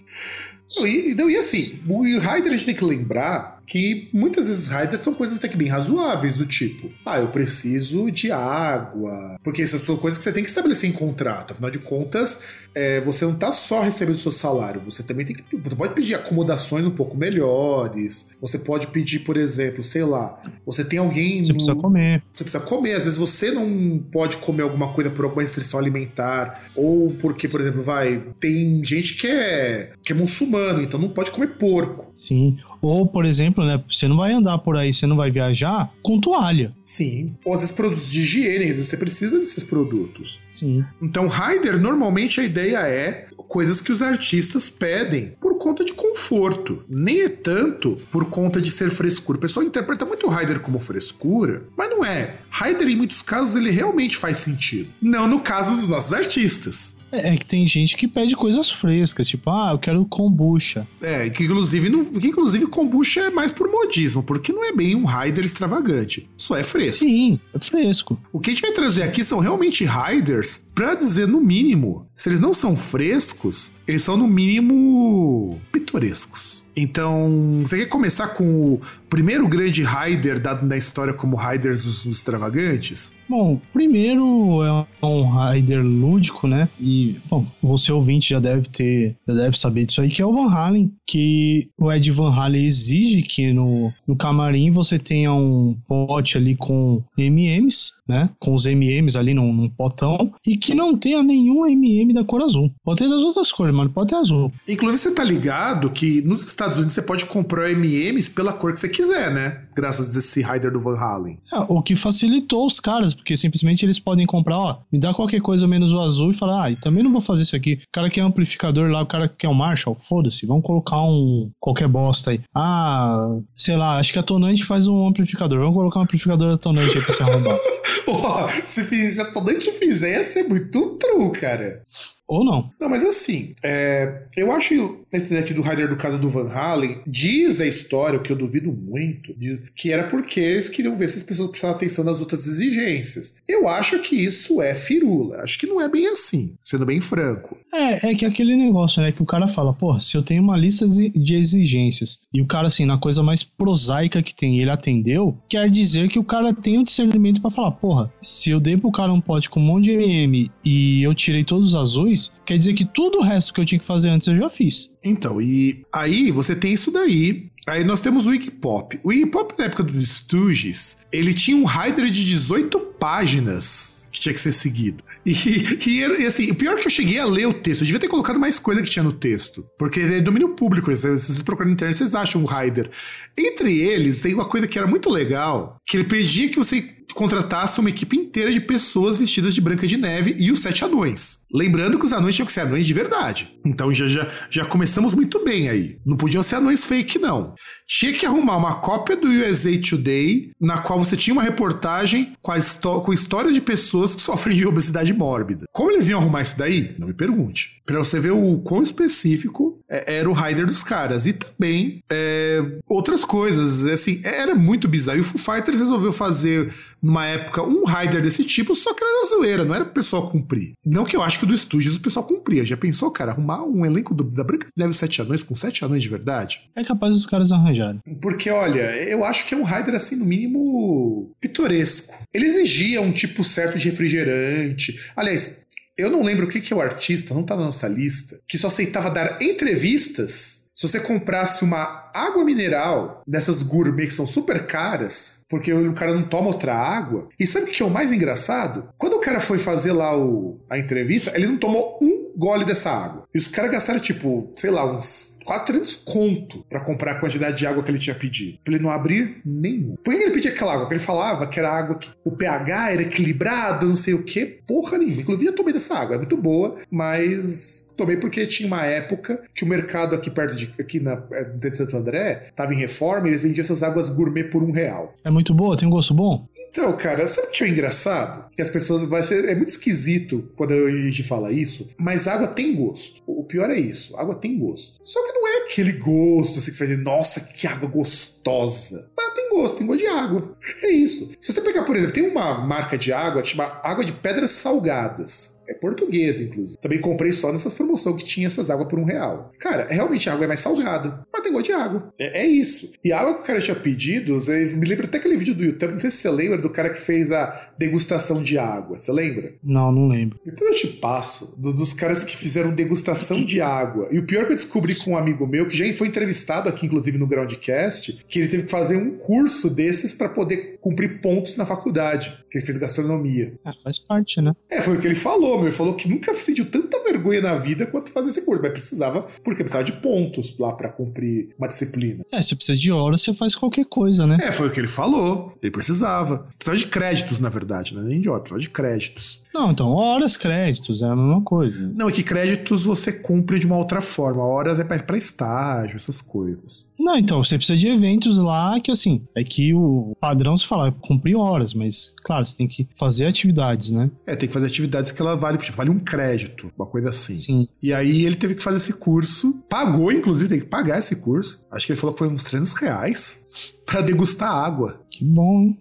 [0.77, 4.67] Não, e, não, e assim, o Raider a gente tem que lembrar que muitas vezes
[4.67, 9.37] riders são coisas até que bem razoáveis, do tipo, ah, eu preciso de água.
[9.43, 11.51] Porque essas são coisas que você tem que estabelecer em contrato.
[11.51, 12.39] Afinal de contas,
[12.73, 15.43] é, você não tá só recebendo o seu salário, você também tem que.
[15.55, 18.35] Você pode pedir acomodações um pouco melhores.
[18.41, 21.43] Você pode pedir, por exemplo, sei lá, você tem alguém.
[21.43, 21.55] Você no...
[21.55, 22.23] precisa comer.
[22.33, 22.93] Você precisa comer.
[22.93, 26.63] Às vezes você não pode comer alguma coisa por alguma restrição alimentar.
[26.75, 28.23] Ou porque, por exemplo, vai.
[28.39, 32.08] Tem gente que é, que é muçulmano, então não pode comer porco.
[32.19, 32.57] Sim.
[32.81, 36.19] Ou, por exemplo, né, você não vai andar por aí, você não vai viajar com
[36.19, 36.73] toalha.
[36.83, 37.33] Sim.
[37.45, 40.41] Ou às vezes produtos de higiene, você precisa desses produtos.
[40.53, 40.83] Sim.
[41.01, 46.83] Então, Rider, normalmente a ideia é coisas que os artistas pedem por conta de conforto.
[46.89, 49.37] Nem é tanto por conta de ser frescura.
[49.37, 52.39] O pessoal interpreta muito o Rider como frescura, mas não é.
[52.51, 54.89] Rider, em muitos casos, ele realmente faz sentido.
[55.01, 56.99] Não no caso dos nossos artistas.
[57.11, 60.87] É, é, que tem gente que pede coisas frescas, tipo, ah, eu quero kombucha.
[61.01, 64.95] É, que inclusive, não, que inclusive kombucha é mais por modismo, porque não é bem
[64.95, 66.29] um rider extravagante.
[66.37, 67.05] Só é fresco.
[67.05, 68.19] Sim, é fresco.
[68.31, 72.29] O que a gente vai trazer aqui são realmente riders, para dizer no mínimo, se
[72.29, 76.63] eles não são frescos, eles são no mínimo pitorescos.
[76.75, 82.05] Então, você quer começar com o primeiro grande rider dado na história como riders os,
[82.05, 83.13] extravagantes?
[83.27, 86.69] Bom, primeiro é um rider lúdico, né?
[86.79, 90.33] E, bom, você ouvinte já deve ter, já deve saber disso aí, que é o
[90.33, 95.75] Van Halen, que o Ed Van Halen exige que no, no camarim você tenha um
[95.87, 98.29] pote ali com MMs, né?
[98.39, 102.43] Com os MMs ali num, num potão, e que não tenha nenhum MM da cor
[102.43, 102.71] azul.
[102.83, 104.51] Pode ter das outras cores, mano, pode ter azul.
[104.67, 108.79] Inclusive, você tá ligado que nos Estados Unidos você pode comprar MMs pela cor que
[108.79, 109.61] você quiser, né?
[109.73, 111.39] Graças a esse rider do Van Halen.
[111.53, 115.41] É, o que facilitou os caras, porque simplesmente eles podem comprar, ó, me dá qualquer
[115.41, 117.75] coisa menos o azul e falar, ah, e também não vou fazer isso aqui.
[117.75, 121.87] O cara quer amplificador lá, o cara quer um Marshall, foda-se, vamos colocar um qualquer
[121.87, 122.41] bosta aí.
[122.53, 126.57] Ah, sei lá, acho que a Tonante faz um amplificador, vamos colocar um amplificador da
[126.57, 127.57] Tonante aí pra você arrombar.
[128.05, 131.83] Pô, se, se a Tonante fizer, ia ser muito true, cara.
[132.29, 132.69] Ou não.
[132.79, 137.01] Não, mas assim, é, eu acho esse daqui do Rider do caso do Van Halen,
[137.07, 141.09] diz a história, o que eu duvido muito, diz, que era porque eles queriam ver
[141.09, 143.35] se as pessoas prestavam atenção nas outras exigências.
[143.47, 145.37] Eu acho que isso é firula.
[145.37, 147.57] Acho que não é bem assim, sendo bem franco.
[147.73, 150.55] É, é que aquele negócio, né, que o cara fala, pô, se eu tenho uma
[150.55, 155.35] lista de exigências e o cara, assim, na coisa mais prosaica que tem, ele atendeu,
[155.49, 158.91] quer dizer que o cara tem o discernimento para falar, porra, se eu dei pro
[158.91, 162.55] cara um pote com um monte de MM e eu tirei todos os azuis, quer
[162.55, 164.91] dizer que tudo o resto que eu tinha que fazer antes eu já fiz.
[165.03, 167.49] Então, e aí você tem isso daí.
[167.67, 168.99] Aí nós temos o Wikipop.
[169.03, 174.33] O Wikipop na época dos Stooges, ele tinha um rider de 18 páginas que tinha
[174.33, 175.03] que ser seguido.
[175.25, 177.85] E, e, e, assim, o pior é que eu cheguei a ler o texto, eu
[177.85, 179.65] devia ter colocado mais coisa que tinha no texto.
[179.77, 182.89] Porque é domínio público, se vocês procurarem na internet, vocês acham o rider.
[183.37, 187.79] Entre eles, tem uma coisa que era muito legal, que ele pedia que você contratasse
[187.79, 191.39] uma equipe inteira de pessoas vestidas de Branca de Neve e os sete anões.
[191.51, 193.57] Lembrando que os anões tinham que ser anões de verdade.
[193.65, 195.97] Então já, já, já começamos muito bem aí.
[196.05, 197.55] Não podiam ser anões fake, não.
[197.87, 202.51] Tinha que arrumar uma cópia do USA Today, na qual você tinha uma reportagem com,
[202.51, 202.59] a
[203.03, 205.65] com história de pessoas que sofrem de obesidade mórbida.
[205.71, 206.95] Como eles iam arrumar isso daí?
[206.99, 207.81] Não me pergunte.
[207.85, 211.25] Pra você ver o quão específico era o rider dos caras.
[211.25, 213.85] E também é, outras coisas.
[213.85, 215.17] Assim, era muito bizarro.
[215.17, 219.27] E o Foo Fighters resolveu fazer, numa época, um rider desse tipo, só que era
[219.27, 220.73] zoeira, não era pro pessoal cumprir.
[220.85, 222.65] Não que eu acho que do Estúdios o pessoal cumpria.
[222.65, 225.83] Já pensou, cara, arrumar um elenco do, da Branca de Neve Sete Anões com sete
[225.83, 226.69] anões de verdade?
[226.75, 228.01] É capaz dos caras arranjarem.
[228.21, 232.13] Porque, olha, eu acho que é um rider, assim, no mínimo pitoresco.
[232.33, 234.99] Ele exigia um tipo certo de refrigerante.
[235.15, 235.65] Aliás,
[235.99, 238.57] eu não lembro o que, que é o artista, não tá na nossa lista, que
[238.57, 244.65] só aceitava dar entrevistas se você comprasse uma água mineral dessas gourmet que são super
[244.65, 247.27] caras, porque o cara não toma outra água.
[247.37, 248.87] E sabe o que é o mais engraçado?
[248.97, 252.89] Quando o cara foi fazer lá o, a entrevista, ele não tomou um gole dessa
[252.89, 253.27] água.
[253.35, 257.57] E os caras gastaram, tipo, sei lá, uns quase 300 conto para comprar a quantidade
[257.57, 258.59] de água que ele tinha pedido.
[258.63, 259.95] Pra ele não abrir nenhum.
[260.03, 260.81] Por que ele pedia aquela água?
[260.85, 264.45] Porque ele falava que era água que o pH era equilibrado, não sei o que.
[264.67, 265.23] Porra nenhuma.
[265.23, 266.13] Inclusive, eu tomei dessa água.
[266.13, 270.71] É muito boa, mas tomei porque tinha uma época que o mercado aqui perto de
[270.79, 274.45] aqui na é, de Santo André tava em reforma e eles vendiam essas águas gourmet
[274.45, 275.13] por um real.
[275.23, 276.47] É muito boa, tem um gosto bom?
[276.69, 278.49] Então, cara, sabe o que é engraçado?
[278.53, 282.47] Que as pessoas vai ser é muito esquisito quando a gente fala isso, mas água
[282.47, 283.21] tem gosto.
[283.49, 284.99] Pior é isso, água tem gosto.
[285.03, 289.09] Só que não é aquele gosto assim que você vai dizer, nossa, que água gostosa.
[289.17, 290.55] Mas tem gosto, tem gosto de água.
[290.83, 291.31] É isso.
[291.41, 294.51] Se você pegar, por exemplo, tem uma marca de água que chama Água de Pedras
[294.51, 295.58] Salgadas.
[295.69, 296.79] É portuguesa, inclusive.
[296.81, 299.51] Também comprei só nessas promoções que tinha essas águas por um real.
[299.59, 302.13] Cara, realmente a água é mais salgada, mas tem gosto de água.
[302.17, 302.91] É, é isso.
[303.03, 304.39] E a água que o cara tinha pedido,
[304.75, 307.01] me lembra até aquele vídeo do YouTube, não sei se você lembra do cara que
[307.01, 308.97] fez a degustação de água.
[308.97, 309.53] Você lembra?
[309.63, 310.39] Não, não lembro.
[310.43, 314.07] Depois eu te passo do, dos caras que fizeram degustação de água.
[314.11, 316.85] E o pior que eu descobri com um amigo meu, que já foi entrevistado aqui,
[316.85, 321.55] inclusive, no Groundcast, que ele teve que fazer um curso desses para poder cumprir pontos
[321.55, 323.53] na faculdade, que ele fez gastronomia.
[323.63, 324.55] Ah, faz parte, né?
[324.69, 325.67] É, foi o que ele falou, meu.
[325.67, 329.27] Ele falou que nunca sentiu tanta vergonha na vida quanto fazer esse curso, mas precisava,
[329.43, 332.23] porque precisava de pontos lá para cumprir uma disciplina.
[332.31, 334.37] É, se precisa de horas, você faz qualquer coisa, né?
[334.41, 335.53] É, foi o que ele falou.
[335.61, 336.47] Ele precisava.
[336.57, 338.01] Precisava de créditos, na verdade, né?
[338.03, 339.43] Nem de horas, precisava de créditos.
[339.53, 341.79] Não, então, horas, créditos, é a mesma coisa.
[341.95, 344.43] Não, é que créditos você cumpre de uma outra forma.
[344.43, 346.88] Horas é para estágio, essas coisas.
[346.99, 350.91] Não, então, você precisa de eventos lá que, assim, é que o padrão se fala,
[350.91, 354.11] cumprir horas, mas, claro, você tem que fazer atividades, né?
[354.27, 357.37] É, tem que fazer atividades que ela vale, tipo, vale um crédito, uma coisa assim.
[357.37, 357.67] Sim.
[357.81, 361.65] E aí ele teve que fazer esse curso, pagou, inclusive, tem que pagar esse curso.
[361.71, 363.47] Acho que ele falou que foi uns 300 reais
[363.85, 365.01] para degustar água.
[365.09, 365.79] Que bom, hein?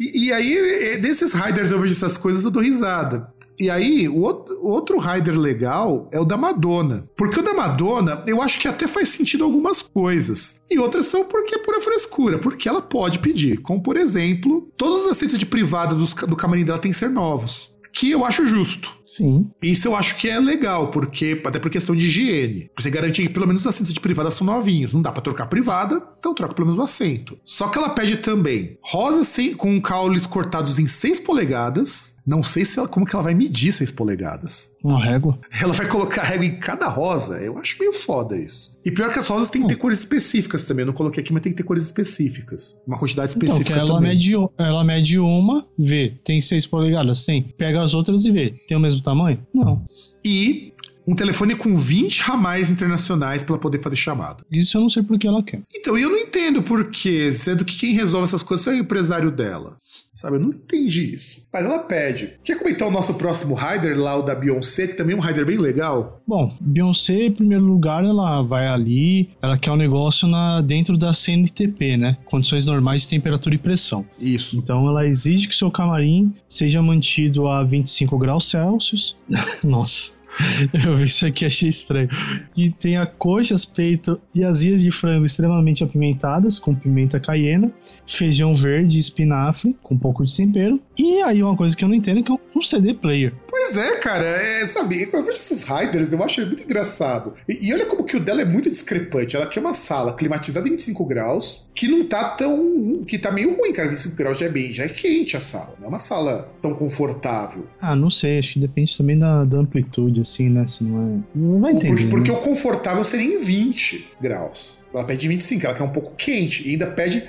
[0.00, 3.31] E, e aí, desses riders eu vejo essas coisas, eu dou risada.
[3.58, 7.08] E aí, o outro, rider legal é o da Madonna.
[7.16, 10.60] Porque o da Madonna, eu acho que até faz sentido algumas coisas.
[10.70, 13.58] E outras são porque é pura frescura, porque ela pode pedir.
[13.58, 17.10] Como, por exemplo, todos os assentos de privada dos, do camarim dela têm que ser
[17.10, 17.70] novos.
[17.92, 19.02] Que eu acho justo.
[19.12, 19.50] Sim.
[19.62, 22.70] Isso eu acho que é legal, porque até por questão de higiene.
[22.78, 24.94] Você garantir que pelo menos os assentos de privada são novinhos.
[24.94, 27.38] Não dá para trocar privada, então troca pelo menos o assento.
[27.44, 32.11] Só que ela pede também rosas sem, com caules cortados em 6 polegadas.
[32.24, 34.72] Não sei se ela, como que ela vai medir 6 polegadas.
[34.82, 35.38] Uma régua?
[35.60, 37.38] Ela vai colocar régua em cada rosa.
[37.38, 38.78] Eu acho meio foda isso.
[38.84, 40.82] E pior que as rosas têm que ter cores específicas também.
[40.82, 42.80] Eu não coloquei aqui, mas tem que ter cores específicas.
[42.86, 44.12] Uma quantidade específica então, ela também.
[44.12, 46.14] Mede, ela mede uma, vê.
[46.24, 47.24] Tem 6 polegadas?
[47.24, 47.42] Tem.
[47.42, 48.54] Pega as outras e vê.
[48.68, 49.44] Tem o mesmo tamanho?
[49.52, 49.84] Não.
[50.24, 50.72] E
[51.06, 54.44] um telefone com 20 ramais internacionais para poder fazer chamada.
[54.50, 55.62] Isso eu não sei por que ela quer.
[55.74, 59.30] Então, eu não entendo por quê, sendo que quem resolve essas coisas é o empresário
[59.30, 59.76] dela.
[60.14, 61.42] Sabe, eu não entendi isso.
[61.52, 62.34] Mas ela pede.
[62.44, 65.44] Quer comentar o nosso próximo rider lá, o da Beyoncé, que também é um rider
[65.44, 66.22] bem legal?
[66.26, 71.14] Bom, Beyoncé, em primeiro lugar, ela vai ali, ela quer um negócio na, dentro da
[71.14, 72.16] CNTP, né?
[72.26, 74.04] Condições normais de temperatura e pressão.
[74.18, 74.56] Isso.
[74.56, 79.16] Então ela exige que seu camarim seja mantido a 25 graus Celsius.
[79.64, 80.12] Nossa.
[80.86, 82.08] Eu vi isso aqui achei estranho.
[82.54, 87.70] Que tenha coxas, peito e asinhas de frango extremamente apimentadas, com pimenta caiena,
[88.06, 90.80] feijão verde e espinafre, com um pouco de tempero.
[90.98, 93.32] E aí uma coisa que eu não entendo é que é um CD player.
[93.48, 97.34] Pois é, cara, é, sabe, eu vejo esses riders, eu acho ele muito engraçado.
[97.48, 99.36] E, e, olha como que o dela é muito discrepante.
[99.36, 103.04] Ela quer uma sala climatizada em 25 graus, que não tá tão.
[103.06, 103.88] que tá meio ruim, cara.
[103.88, 105.74] 25 graus já é bem, já é quente a sala.
[105.78, 107.66] Não é uma sala tão confortável.
[107.80, 110.66] Ah, não sei, acho que depende também da, da amplitude, assim, né?
[110.66, 111.18] Se não é.
[111.34, 111.88] Não vai entender.
[111.88, 112.38] Porque, porque né?
[112.38, 114.80] o confortável seria em 20 graus.
[114.92, 116.66] Ela pede 25, ela quer um pouco quente.
[116.66, 117.24] E ainda pede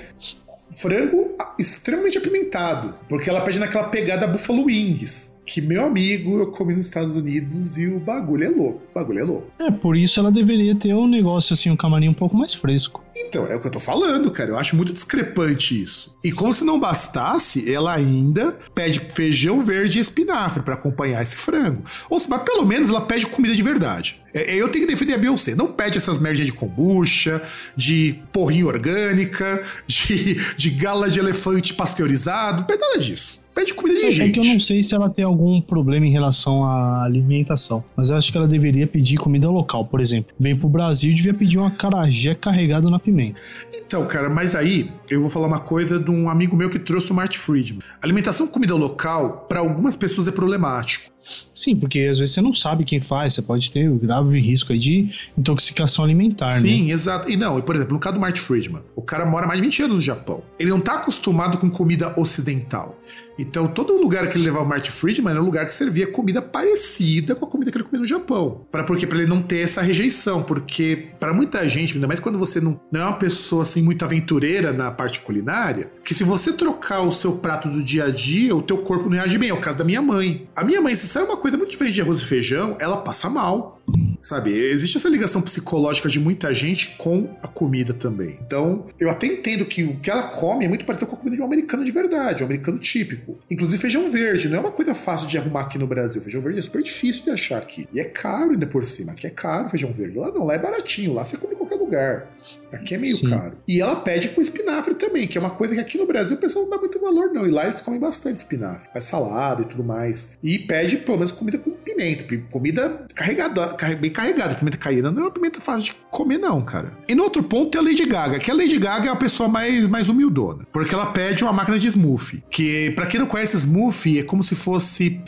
[0.70, 2.94] frango extremamente apimentado.
[3.08, 5.34] Porque ela pede naquela pegada Buffalo Wings.
[5.46, 8.82] Que, meu amigo, eu comi nos Estados Unidos e o bagulho é louco.
[8.90, 9.46] O bagulho é louco.
[9.58, 13.04] É, por isso ela deveria ter um negócio assim, um camarim um pouco mais fresco.
[13.14, 14.50] Então, é o que eu tô falando, cara.
[14.50, 16.18] Eu acho muito discrepante isso.
[16.24, 21.36] E como se não bastasse, ela ainda pede feijão verde e espinafre para acompanhar esse
[21.36, 21.82] frango.
[22.08, 24.24] Ou seja, mas pelo menos ela pede comida de verdade.
[24.34, 25.54] É, eu tenho que defender a Beyoncé.
[25.54, 27.40] Não pede essas merdas de kombucha,
[27.76, 32.58] de porrinha orgânica, de, de gala de elefante pasteurizado.
[32.58, 33.43] Não pede nada disso.
[33.54, 34.30] Pede comida de é, gente.
[34.30, 38.10] É que eu não sei se ela tem algum problema em relação à alimentação, mas
[38.10, 40.34] eu acho que ela deveria pedir comida local, por exemplo.
[40.38, 43.40] Vem pro Brasil e devia pedir uma carajé carregada na pimenta.
[43.86, 47.12] Então, cara, mas aí eu vou falar uma coisa de um amigo meu que trouxe
[47.12, 47.80] o Mart Friedman.
[48.02, 51.14] Alimentação com comida local, para algumas pessoas é problemático.
[51.54, 54.72] Sim, porque às vezes você não sabe quem faz, você pode ter o grave risco
[54.72, 56.92] aí de intoxicação alimentar, Sim, né?
[56.92, 57.30] exato.
[57.30, 59.64] E não, e, por exemplo, no caso do Martin Friedman, o cara mora mais de
[59.66, 60.42] 20 anos no Japão.
[60.58, 62.98] Ele não tá acostumado com comida ocidental.
[63.38, 66.40] Então, todo lugar que ele levava o Martin Friedman era um lugar que servia comida
[66.40, 68.66] parecida com a comida que ele comia no Japão.
[68.70, 72.38] Para porque para ele não ter essa rejeição, porque para muita gente, ainda mais quando
[72.38, 76.52] você não, não é uma pessoa assim muito aventureira na parte culinária, que se você
[76.52, 79.50] trocar o seu prato do dia a dia, o teu corpo não reage bem.
[79.50, 80.48] É o caso da minha mãe.
[80.54, 83.28] A minha mãe, se sai uma coisa muito diferente de arroz e feijão, ela passa
[83.28, 83.73] mal.
[84.20, 84.52] Sabe?
[84.52, 88.38] Existe essa ligação psicológica de muita gente com a comida também.
[88.46, 91.36] Então, eu até entendo que o que ela come é muito parecido com a comida
[91.36, 93.38] de um americano de verdade, um americano típico.
[93.50, 96.22] Inclusive feijão verde, não é uma coisa fácil de arrumar aqui no Brasil.
[96.22, 97.86] Feijão verde é super difícil de achar aqui.
[97.92, 99.12] E é caro ainda por cima.
[99.12, 100.18] Aqui é caro feijão verde.
[100.18, 101.12] Lá não, lá é baratinho.
[101.12, 102.26] Lá você come qualquer lugar.
[102.72, 103.30] Aqui é meio Sim.
[103.30, 103.56] caro.
[103.66, 106.40] E ela pede com espinafre também, que é uma coisa que aqui no Brasil o
[106.40, 107.46] pessoal não dá muito valor, não.
[107.46, 108.90] E lá eles comem bastante espinafre.
[108.92, 110.38] Faz salada e tudo mais.
[110.42, 112.24] E pede pelo menos comida com pimenta.
[112.24, 114.54] pi- Comida carregada, carre- bem carregada.
[114.56, 116.92] Pimenta caída não é uma pimenta fácil de comer, não, cara.
[117.08, 119.48] E no outro ponto tem a Lady Gaga, que a Lady Gaga é a pessoa
[119.48, 120.66] mais, mais humildona.
[120.72, 122.42] Porque ela pede uma máquina de smoothie.
[122.50, 125.20] Que, pra quem não conhece, smoothie é como se fosse.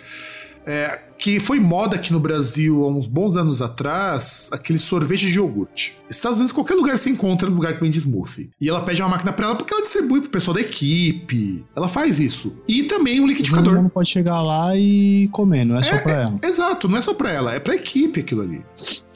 [0.66, 5.38] é, que foi moda aqui no Brasil há uns bons anos atrás, aquele sorvete de
[5.38, 5.96] iogurte.
[6.08, 8.50] Estados Unidos, qualquer lugar você encontra no lugar que vende smoothie.
[8.60, 11.64] E ela pede uma máquina pra ela porque ela distribui pro pessoal da equipe.
[11.74, 12.56] Ela faz isso.
[12.68, 13.74] E também um Todo liquidificador.
[13.76, 16.36] mundo pode chegar lá e comer, não é só pra ela.
[16.44, 18.64] Exato, não é só pra ela, é pra equipe aquilo ali.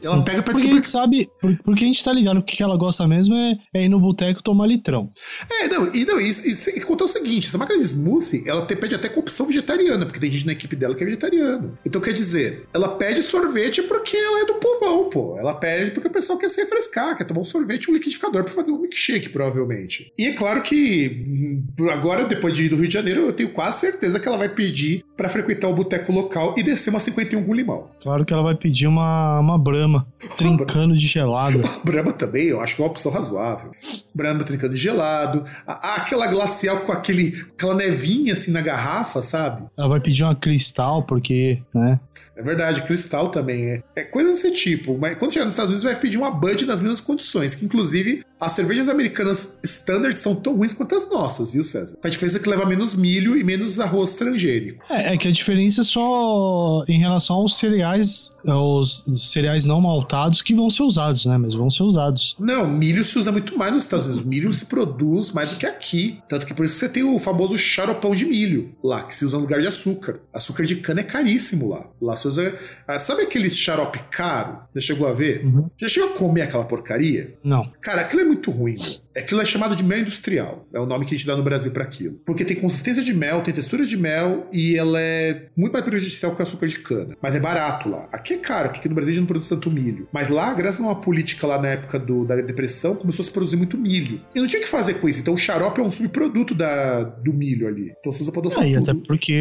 [0.02, 2.56] Ela pega pra Porque a gente sabe, por- porque a gente tá ligado que o
[2.56, 5.10] que ela gosta mesmo é, é ir no boteco tomar litrão.
[5.50, 8.64] É, não, e não, e, e, e contar o seguinte: essa máquina de smoothie, ela
[8.66, 11.78] te, pede até com opção vegetariana, porque tem gente na equipe dela que é vegetariano.
[11.84, 15.36] Então quer dizer, ela pede sorvete porque ela é do povão, pô.
[15.38, 18.44] Ela pede porque o pessoal quer se refrescar, quer tomar um sorvete e um liquidificador
[18.44, 20.12] pra fazer um milkshake, provavelmente.
[20.18, 21.24] E é claro que
[21.78, 24.36] hum, agora, depois de ir do Rio de Janeiro, eu tenho quase certeza que ela
[24.36, 27.88] vai pedir pra frequentar o boteco local e descer uma 51 com limão.
[28.02, 30.06] Claro que ela vai pedir uma, uma brama,
[30.38, 31.60] trincando de gelada.
[31.84, 33.70] Brahma também, eu acho que é uma opção razoável.
[34.14, 35.44] Brahma trincando de gelado.
[35.66, 39.66] A- aquela glacial com aquele, aquela nevinha assim na garrafa, sabe?
[39.76, 42.00] Ela vai pedir uma cristal, porque, né?
[42.34, 43.82] É verdade, cristal também é.
[43.94, 44.96] É coisa desse tipo.
[44.98, 47.54] Mas quando chegar nos Estados Unidos, vai pedir uma Bud nas mesmas condições.
[47.54, 51.98] Que inclusive as cervejas americanas standard são tão ruins quanto as nossas, viu, César?
[52.02, 54.82] A diferença que leva menos milho e menos arroz transgênico.
[54.88, 60.40] É, é que a diferença é só em relação aos cereais, aos cereais não maltados
[60.40, 61.36] que vão ser usados, né?
[61.36, 62.34] Mas vão ser usados.
[62.38, 64.24] Não, milho se usa muito mais nos Estados Unidos.
[64.24, 66.18] Milho se produz mais do que aqui.
[66.28, 69.36] Tanto que por isso você tem o famoso xaropão de milho lá, que se usa
[69.36, 70.20] no lugar de açúcar.
[70.32, 71.90] Açúcar de cana é caríssimo lá.
[72.00, 72.54] Lá se usa.
[72.88, 74.60] Ah, sabe aquele xarope caro?
[74.74, 75.44] Já chegou a ver?
[75.44, 75.68] Uhum.
[75.76, 77.34] Já chegou a comer aquela porcaria?
[77.44, 77.70] Não.
[77.80, 78.76] Cara, aquilo é muito ruim.
[78.76, 79.00] meu.
[79.20, 80.66] Aquilo é chamado de mel industrial.
[80.72, 82.20] É o nome que a gente dá no Brasil pra aquilo.
[82.26, 86.34] Porque tem consistência de mel, tem textura de mel e ela é muito mais prejudicial
[86.34, 87.16] que o açúcar de cana.
[87.22, 88.08] Mas é barato lá.
[88.12, 90.08] Aqui é caro, porque aqui no Brasil a gente não produz tanto milho.
[90.12, 93.30] Mas lá, graças a uma política lá na época do- da depressão, começou a se
[93.30, 94.20] produzir muito milho.
[94.34, 95.20] E não tinha o que fazer com isso.
[95.20, 97.92] Então o xarope é um subproduto da, do milho ali.
[98.00, 98.90] Então você usa pra adoçar É, tudo.
[98.90, 99.32] até porque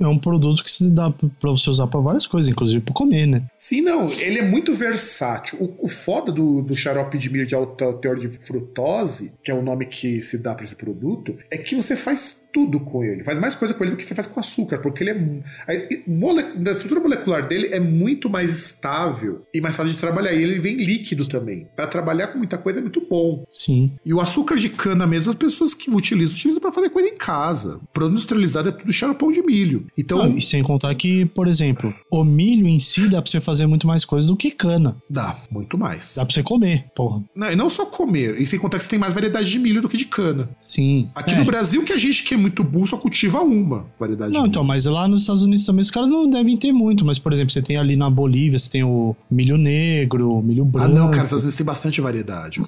[0.00, 3.26] é um produto que se dá pra você usar pra várias coisas, inclusive pra comer,
[3.26, 3.44] né?
[3.56, 5.58] Sim, não, ele é muito versátil.
[5.60, 9.54] O, o foda do, do xarope de milho de alta teor de frutose, que é
[9.54, 13.22] o nome que se dá para esse produto, é que você faz tudo com ele.
[13.24, 16.00] Faz mais coisa com ele do que você faz com açúcar, porque ele é.
[16.06, 20.32] mole- a estrutura molecular dele é muito mais estável e mais fácil de trabalhar.
[20.32, 21.66] E ele vem líquido também.
[21.76, 23.44] Para trabalhar com muita coisa é muito bom.
[23.52, 23.92] Sim.
[24.04, 27.16] E o açúcar de cana mesmo, as pessoas que utilizam, utilizam para fazer coisa em
[27.16, 27.76] casa.
[27.76, 29.86] O produto industrializado é tudo xaropão de milho.
[29.96, 30.36] Então.
[30.36, 33.86] E sem contar que, por exemplo, o milho em si dá pra você fazer muito
[33.86, 34.96] mais coisa do que cana.
[35.08, 36.14] Dá, muito mais.
[36.16, 37.22] Dá pra você comer, porra.
[37.34, 39.80] Não, e não só comer, e sem contar que você tem mais variedade de milho
[39.80, 40.48] do que de cana.
[40.60, 41.08] Sim.
[41.14, 41.38] Aqui É.
[41.38, 44.62] no Brasil, que a gente que é muito burro só cultiva uma variedade Não, então,
[44.64, 47.04] mas lá nos Estados Unidos também os caras não devem ter muito.
[47.04, 50.64] Mas, por exemplo, você tem ali na Bolívia, você tem o milho negro, o milho
[50.64, 50.94] Ah, branco.
[50.94, 52.62] não, cara, os Estados Unidos tem bastante variedade.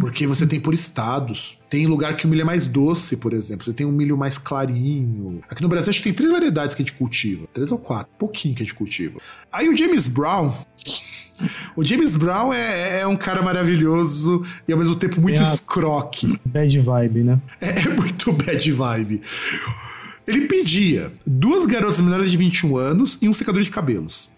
[0.00, 1.58] Porque você tem por estados.
[1.70, 3.64] Tem lugar que o milho é mais doce, por exemplo.
[3.64, 5.40] Você tem um milho mais clarinho.
[5.48, 7.46] Aqui no Brasil, acho que tem três variedades que a gente cultiva.
[7.52, 8.08] Três ou quatro.
[8.18, 9.20] Pouquinho que a gente cultiva.
[9.52, 10.52] Aí o James Brown.
[11.74, 16.38] O James Brown é, é um cara maravilhoso e ao mesmo tempo muito a- escroque.
[16.44, 17.40] Bad vibe, né?
[17.60, 19.20] É, é muito bad vibe.
[20.28, 24.30] Ele pedia duas garotas menores de 21 anos e um secador de cabelos.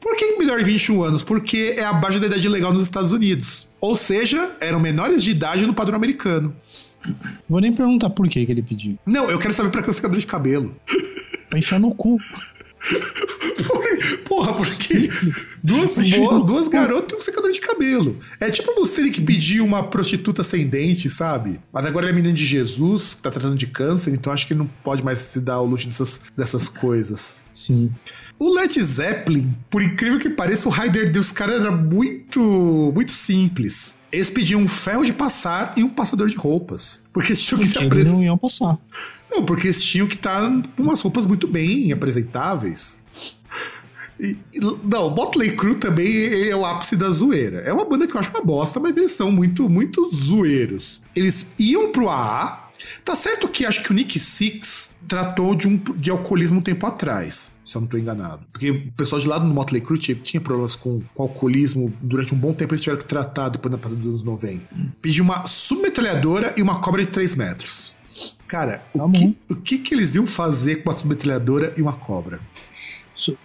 [0.00, 1.22] Por que menor de 21 anos?
[1.24, 3.66] Porque é abaixo da idade legal nos Estados Unidos.
[3.84, 6.56] Ou seja, eram menores de idade no padrão americano.
[7.46, 8.98] Vou nem perguntar por que, que ele pediu.
[9.04, 10.74] Não, eu quero saber pra que o secador de cabelo.
[11.50, 12.16] Pra enfiar no cu.
[14.26, 15.10] Porra, porque
[15.62, 18.18] duas, boas, duas garotas e um secador de cabelo.
[18.40, 21.60] É tipo você que pediu uma prostituta sem dente, sabe?
[21.70, 24.54] Mas agora ele é menino de Jesus, que tá tratando de câncer, então acho que
[24.54, 27.42] ele não pode mais se dar o luxo dessas, dessas coisas.
[27.54, 27.90] Sim.
[28.38, 32.40] O Led Zeppelin, por incrível que pareça, o rider dos caras era muito,
[32.94, 33.96] muito simples.
[34.10, 37.04] Eles pediam um ferro de passar e um passador de roupas.
[37.12, 38.16] Porque eles tinham que se apresentar.
[38.16, 38.78] não iam passar.
[39.30, 40.42] Não, porque eles tinham que estar
[40.76, 43.04] com umas roupas muito bem apresentáveis.
[44.20, 47.58] E- e- não, o Motley Crue também é o ápice da zoeira.
[47.60, 51.02] É uma banda que eu acho uma bosta, mas eles são muito, muito zoeiros.
[51.16, 52.63] Eles iam pro AA.
[53.04, 56.86] Tá certo que acho que o Nick Six tratou de, um, de alcoolismo um tempo
[56.86, 58.42] atrás, se eu não tô enganado.
[58.52, 62.34] Porque o pessoal de lá do Motley Crue tinha, tinha problemas com, com alcoolismo durante
[62.34, 64.62] um bom tempo, eles tiveram que tratar depois da passada dos anos 90.
[65.00, 67.92] Pediu uma submetralhadora e uma cobra de 3 metros.
[68.46, 71.92] Cara, Tá o, que, o que que eles iam fazer com uma submetralhadora e uma
[71.92, 72.40] cobra?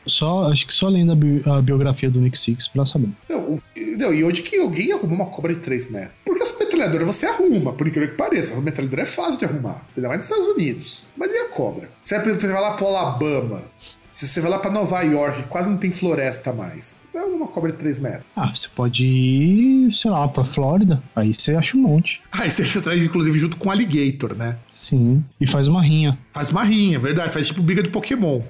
[0.05, 3.09] Só, acho que só lendo a, bi- a biografia do Nick Six pra saber.
[3.29, 3.61] Não,
[3.97, 6.11] não, e onde que alguém arruma uma cobra de 3 metros?
[6.25, 8.51] Porque a submetralhadora você arruma, por incrível que pareça.
[8.51, 11.03] A submetralhadora é fácil de arrumar, ainda mais nos Estados Unidos.
[11.15, 11.89] Mas e a cobra?
[12.01, 13.61] Você vai você vai lá pro Alabama,
[14.09, 17.01] se você vai lá pra Nova York, quase não tem floresta mais.
[17.19, 18.23] Arrumar uma cobra de 3 metros.
[18.35, 21.01] Ah, você pode ir, sei lá, pra Flórida.
[21.15, 22.21] Aí você acha um monte.
[22.31, 24.57] Ah, e você você traz inclusive junto com o Alligator, né?
[24.71, 25.23] Sim.
[25.39, 26.17] E faz uma rinha.
[26.31, 28.41] Faz uma rinha, é verdade, faz tipo briga de Pokémon.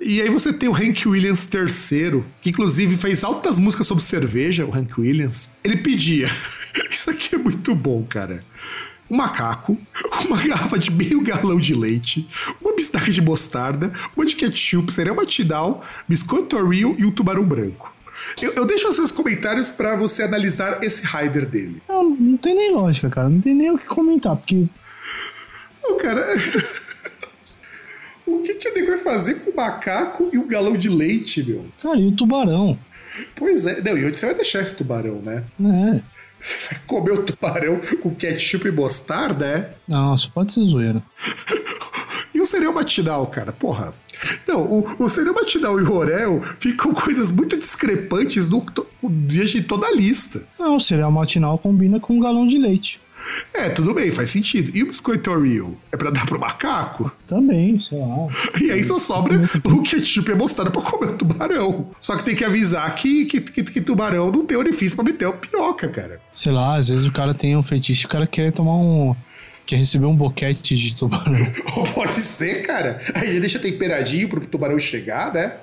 [0.00, 4.64] E aí você tem o Hank Williams III, que inclusive fez altas músicas sobre cerveja,
[4.64, 5.50] o Hank Williams.
[5.64, 6.28] Ele pedia.
[6.90, 8.44] Isso aqui é muito bom, cara.
[9.10, 9.76] Um macaco,
[10.24, 12.26] uma garrafa de meio galão de leite,
[12.60, 17.92] uma bistaca de mostarda, uma de ketchup, cereal batidal, biscoito Oreo e um tubarão branco.
[18.40, 21.82] Eu, eu deixo os seus comentários pra você analisar esse rider dele.
[21.88, 23.28] Não, não tem nem lógica, cara.
[23.28, 24.66] Não tem nem o que comentar, porque
[25.84, 26.24] Ô, cara.
[28.26, 31.42] o que, que o nego vai fazer com o macaco e um galão de leite,
[31.42, 31.66] meu?
[31.82, 32.78] Cara, e o tubarão?
[33.34, 33.80] Pois é.
[33.80, 35.44] Não, e onde você vai deixar esse tubarão, né?
[35.60, 36.00] É.
[36.40, 39.74] Você vai comer o tubarão com ketchup e mostarda, é?
[39.86, 41.02] Não, só pode ser zoeira.
[42.34, 43.52] E o cereal matinal, cara?
[43.52, 43.92] Porra.
[44.46, 48.64] Não, o, o cereal matinal e o Orel ficam coisas muito discrepantes no,
[49.08, 50.46] de toda a lista.
[50.58, 53.00] Não, o cereal matinal combina com um galão de leite.
[53.54, 54.76] É, tudo bem, faz sentido.
[54.76, 55.76] E o biscoito Oreo?
[55.90, 57.10] É pra dar pro macaco?
[57.26, 58.28] Também, sei lá.
[58.60, 61.90] E aí só sobra o ketchup a mostarda pra comer o tubarão.
[62.00, 65.26] Só que tem que avisar que, que, que, que tubarão não tem orifício pra meter
[65.26, 66.20] o piroca, cara.
[66.32, 69.14] Sei lá, às vezes o cara tem um fetiche, o cara quer tomar um.
[69.72, 71.32] Quer receber um boquete de tubarão.
[71.94, 73.00] Pode ser, cara.
[73.14, 75.54] Aí deixa temperadinho pro tubarão chegar, né?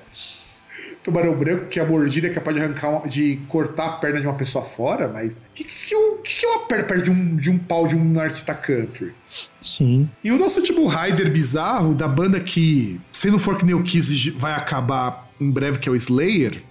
[1.04, 4.26] Tubarão branco, que a mordida é capaz de arrancar, uma- de cortar a perna de
[4.28, 6.84] uma pessoa fora, mas o que, que, que, é um- que que é uma perna
[6.86, 9.14] perto de um, de um pau de um artista country?
[9.62, 10.10] Sim.
[10.24, 13.84] E o nosso tipo rider bizarro da banda que, se não for que nem o
[13.84, 16.62] Kiss, vai acabar em breve, que é o Slayer.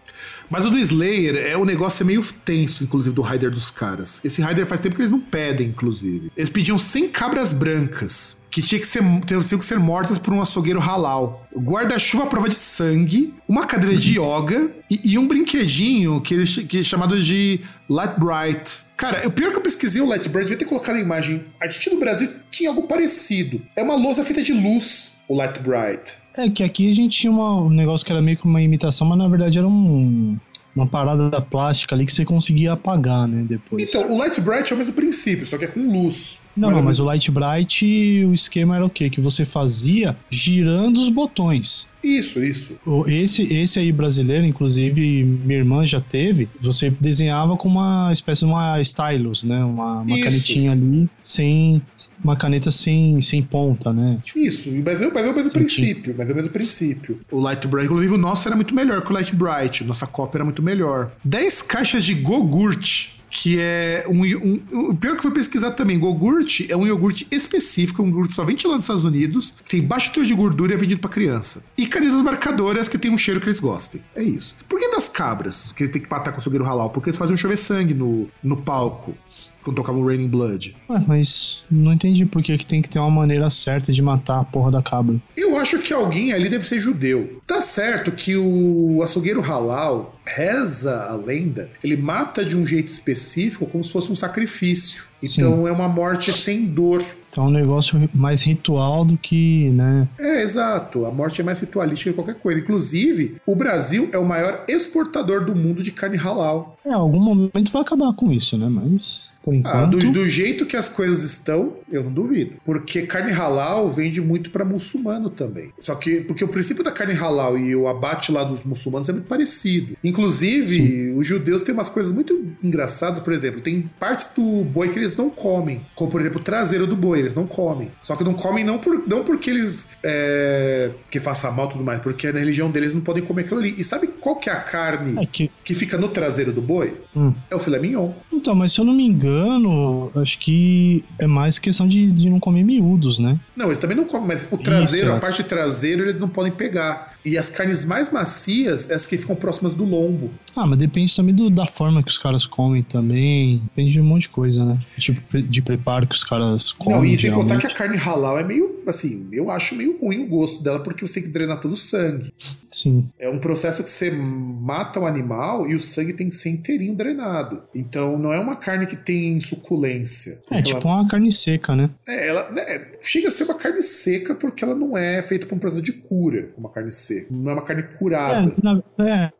[0.50, 4.20] Mas o do Slayer é o negócio é meio tenso, inclusive, do rider dos caras.
[4.24, 6.32] Esse rider faz tempo que eles não pedem, inclusive.
[6.36, 10.40] Eles pediam 100 cabras brancas, que tinha que ser, tinham que ser mortas por um
[10.40, 11.46] açougueiro halal.
[11.54, 16.56] Guarda-chuva à prova de sangue, uma cadeira de yoga e, e um brinquedinho que, eles,
[16.56, 18.78] que é chamado de Light Bright.
[18.96, 21.44] Cara, o pior que eu pesquisei o Light Bright, devia ter colocado a imagem.
[21.60, 23.62] A gente no Brasil tinha algo parecido.
[23.76, 26.16] É uma lousa feita de luz, o Light Bright.
[26.36, 29.06] É que aqui a gente tinha uma- um negócio que era meio que uma imitação,
[29.06, 30.36] mas na verdade era um,
[30.74, 33.82] uma parada da plástica ali que você conseguia apagar, né, depois.
[33.82, 36.38] Então, o Light Bright é o mesmo princípio, só que é com luz.
[36.56, 39.10] não, Mas é mas o Light Bright, o esquema era o quê?
[39.10, 41.86] Que você fazia girando os botões.
[42.02, 42.78] Isso, isso.
[43.06, 46.48] Esse, esse aí brasileiro, inclusive, minha irmã já teve.
[46.60, 49.64] Você desenhava com uma espécie de uma stylus, né?
[49.64, 51.82] Uma, uma canetinha ali, sem.
[52.22, 54.18] Uma caneta sem, sem ponta, né?
[54.24, 57.20] Tipo, Isso, mas é, mas é o mesmo princípio, mas é o mesmo princípio.
[57.30, 60.38] O Light Bright, inclusive o nosso era muito melhor que o Light Bright, nossa cópia
[60.38, 61.12] era muito melhor.
[61.24, 65.98] 10 caixas de Gogurt, que é um, um- O pior que eu fui pesquisar também,
[65.98, 70.24] Gogurt é um iogurte específico, um iogurte só lá nos Estados Unidos, tem baixo teor
[70.26, 71.64] de gordura e é vendido pra criança.
[71.76, 74.00] E canetas marcadoras que tem um cheiro que eles gostem.
[74.14, 74.56] É isso.
[74.68, 76.90] Por que das cabras, que tem que matar com o açougueiro halal?
[76.90, 79.14] Porque eles faziam chover sangue no, no palco,
[79.62, 80.76] quando tocavam Raining Blood.
[80.88, 84.40] Ué, mas não entendi por que, que tem que ter uma maneira certa de matar
[84.40, 85.16] a porra da cabra.
[85.36, 87.40] Eu acho que alguém ali deve ser judeu.
[87.46, 93.66] Tá certo que o açougueiro halal reza a lenda, ele mata de um jeito específico
[93.66, 95.08] como se fosse um sacrifício.
[95.22, 97.04] Então é uma morte sem dor.
[97.30, 100.08] Então é um negócio mais ritual do que, né?
[100.18, 101.04] É, exato.
[101.06, 102.60] A morte é mais ritualística que qualquer coisa.
[102.60, 106.77] Inclusive, o Brasil é o maior exportador do mundo de carne halal.
[106.88, 108.68] É, algum momento vai acabar com isso, né?
[108.68, 109.76] Mas, por enquanto...
[109.76, 112.54] Ah, do, do jeito que as coisas estão, eu não duvido.
[112.64, 115.72] Porque carne halal vende muito para muçulmano também.
[115.78, 119.12] Só que, porque o princípio da carne halal e o abate lá dos muçulmanos é
[119.12, 119.96] muito parecido.
[120.02, 121.18] Inclusive, Sim.
[121.18, 125.16] os judeus têm umas coisas muito engraçadas, por exemplo, tem partes do boi que eles
[125.16, 125.82] não comem.
[125.94, 127.90] Como, por exemplo, o traseiro do boi eles não comem.
[128.00, 129.88] Só que não comem não, por, não porque eles.
[130.02, 133.60] É, que faça mal e tudo mais, porque na religião deles não podem comer aquilo
[133.60, 133.74] ali.
[133.76, 135.50] E sabe qual que é a carne é que...
[135.64, 135.74] que...
[135.74, 136.77] fica no traseiro do boi?
[137.16, 137.32] Hum.
[137.50, 138.12] É o filé mignon.
[138.32, 142.38] Então, mas se eu não me engano, acho que é mais questão de, de não
[142.40, 143.38] comer miúdos, né?
[143.56, 146.52] Não, eles também não comem, mas o traseiro, Isso, a parte traseira, eles não podem
[146.52, 147.07] pegar.
[147.24, 150.30] E as carnes mais macias, as que ficam próximas do lombo.
[150.54, 153.58] Ah, mas depende também do, da forma que os caras comem também.
[153.64, 154.78] Depende de um monte de coisa, né?
[154.98, 156.98] Tipo de preparo que os caras comem.
[156.98, 160.24] Não, e sem contar que a carne halal é meio, assim, eu acho meio ruim
[160.24, 162.32] o gosto dela porque você tem que drenar todo o sangue.
[162.70, 163.08] Sim.
[163.18, 166.94] É um processo que você mata o animal e o sangue tem que ser inteirinho
[166.94, 167.62] drenado.
[167.74, 170.40] Então não é uma carne que tem suculência.
[170.50, 171.00] É tipo ela...
[171.00, 171.90] uma carne seca, né?
[172.06, 175.54] É, ela né, chega a ser uma carne seca porque ela não é feita por
[175.54, 177.32] um processo de cura, uma carne seca seco.
[177.32, 178.50] Não é uma carne curada.
[178.50, 179.32] É, na, é,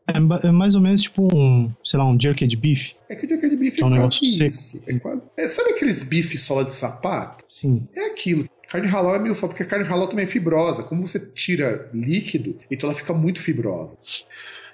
[0.47, 2.93] é, mais ou menos tipo um, sei lá, um jerky beef.
[3.07, 4.77] É que o jerky beef é, é um quase isso.
[4.77, 4.83] Seco.
[4.87, 5.29] É quase...
[5.37, 7.45] É, sabe aqueles bifes sola de sapato?
[7.47, 7.87] Sim.
[7.95, 8.47] É aquilo.
[8.69, 10.83] Carne halal é meio foda, porque a carne halal também é fibrosa.
[10.83, 13.97] Como você tira líquido, então ela fica muito fibrosa.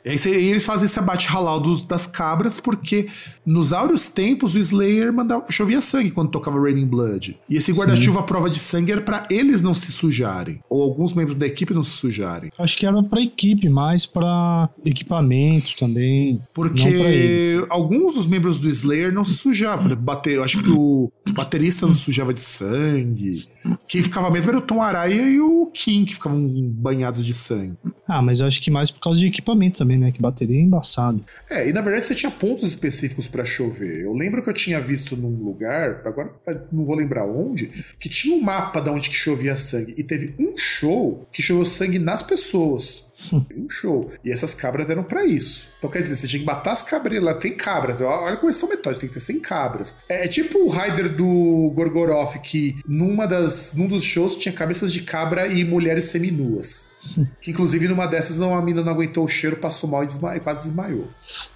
[0.06, 3.08] E eles fazem esse abate halal dos, das cabras, porque
[3.43, 7.39] nos áureos tempos o Slayer mandava, chovia sangue quando tocava Raining Blood.
[7.49, 11.14] E esse guarda-chuva à prova de sangue era para eles não se sujarem, ou alguns
[11.14, 12.51] membros da equipe não se sujarem.
[12.58, 16.39] Acho que era pra equipe, mais para equipamento também.
[16.53, 19.95] Porque alguns dos membros do Slayer não se sujavam.
[19.95, 23.41] Bater, eu acho que o baterista não sujava de sangue.
[23.88, 27.77] Quem ficava mesmo era o Tom Araya e o Kim, que ficavam banhados de sangue.
[28.07, 30.11] Ah, mas eu acho que mais por causa de equipamento também, né?
[30.11, 31.23] Que bateria é embaçado.
[31.49, 34.01] É, e na verdade você tinha pontos específicos para chover.
[34.01, 36.33] Eu lembro que eu tinha visto num lugar, agora
[36.71, 39.93] não vou lembrar onde, que tinha um mapa de onde que chovia sangue.
[39.97, 43.13] E teve um show que choveu sangue nas pessoas.
[43.55, 44.11] um show.
[44.23, 45.67] E essas cabras eram para isso.
[45.78, 47.34] Então quer dizer, você tinha que matar as cabras lá.
[47.34, 48.01] Tem cabras.
[48.01, 49.95] Olha como eles são metódicos, tem que ter 100 cabras.
[50.09, 54.91] É, é tipo o Rider do Gorgoroth, que numa das, num dos shows tinha cabeças
[54.91, 56.93] de cabra e mulheres seminuas.
[57.39, 60.61] Que inclusive numa dessas uma mina não aguentou o cheiro, passou mal e desma quase
[60.61, 61.07] desmaiou.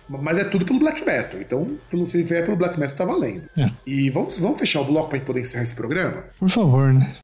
[0.08, 1.40] Mas é tudo pelo black metal.
[1.42, 3.44] Então, pelo, se vier pelo black metal, tá valendo.
[3.58, 3.72] É.
[3.86, 6.24] E vamos, vamos fechar o bloco pra gente poder encerrar esse programa?
[6.40, 7.16] Por favor, né?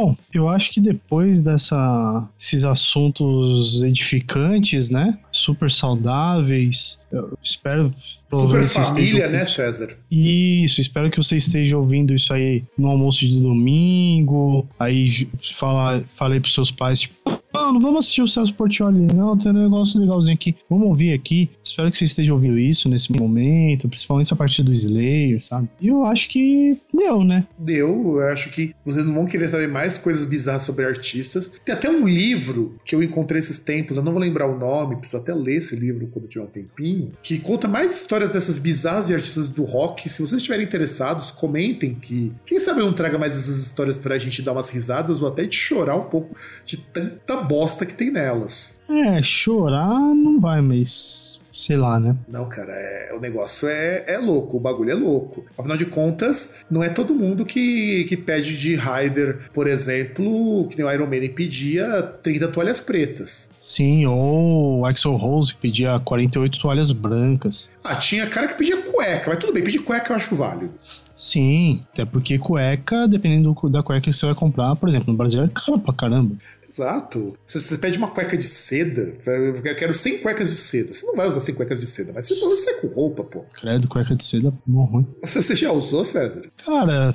[0.00, 5.18] Bom, eu acho que depois dessa, esses assuntos edificantes, né?
[5.38, 7.94] Super saudáveis, eu espero.
[8.30, 9.96] Super família, né, César?
[10.10, 14.68] Isso, espero que você esteja ouvindo isso aí no almoço de domingo.
[14.78, 19.36] Aí fala, falei pros seus pais, tipo, não, não vamos assistir o Celso Portioli, não,
[19.36, 20.54] tem um negócio legalzinho aqui.
[20.68, 21.50] Vamos ouvir aqui.
[21.62, 25.68] Espero que você esteja ouvindo isso nesse momento, principalmente a partir do Slayer, sabe?
[25.80, 27.46] E eu acho que deu, né?
[27.58, 31.52] Deu, eu acho que vocês não vão querer saber mais coisas bizarras sobre artistas.
[31.64, 34.96] Tem até um livro que eu encontrei esses tempos, eu não vou lembrar o nome,
[34.96, 39.06] preciso até ler esse livro quando tiver um tempinho, que conta mais histórias dessas bizarras
[39.06, 40.08] de artistas do rock.
[40.08, 44.18] Se vocês estiverem interessados, comentem que quem sabe eu não traga mais essas histórias pra
[44.18, 48.10] gente dar umas risadas ou até de chorar um pouco de tanta bosta que tem
[48.10, 48.82] nelas.
[48.88, 52.16] É, chorar não vai, mas sei lá, né?
[52.28, 55.44] Não, cara, é, o negócio é, é louco, o bagulho é louco.
[55.58, 60.76] Afinal de contas, não é todo mundo que, que pede de Rider, por exemplo, que
[60.76, 63.56] nem o Iron Man pedia 30 toalhas pretas.
[63.60, 67.68] Sim, ou o Axel Rose pedia 48 toalhas brancas.
[67.82, 70.72] Ah, tinha cara que pedia cueca, mas tudo bem, pedir cueca eu acho válido.
[71.16, 75.42] Sim, até porque cueca, dependendo da cueca que você vai comprar, por exemplo, no Brasil
[75.42, 76.36] é caro pra caramba.
[76.68, 77.34] Exato.
[77.46, 80.92] Você, você, pede uma cueca de seda, eu quero 100 cuecas de seda.
[80.92, 83.44] Você não vai usar 100 cuecas de seda, mas você usar com roupa, pô.
[83.58, 85.06] Credo, cueca de seda, bom ruim.
[85.22, 86.42] Você, você já usou, César?
[86.64, 87.14] Cara,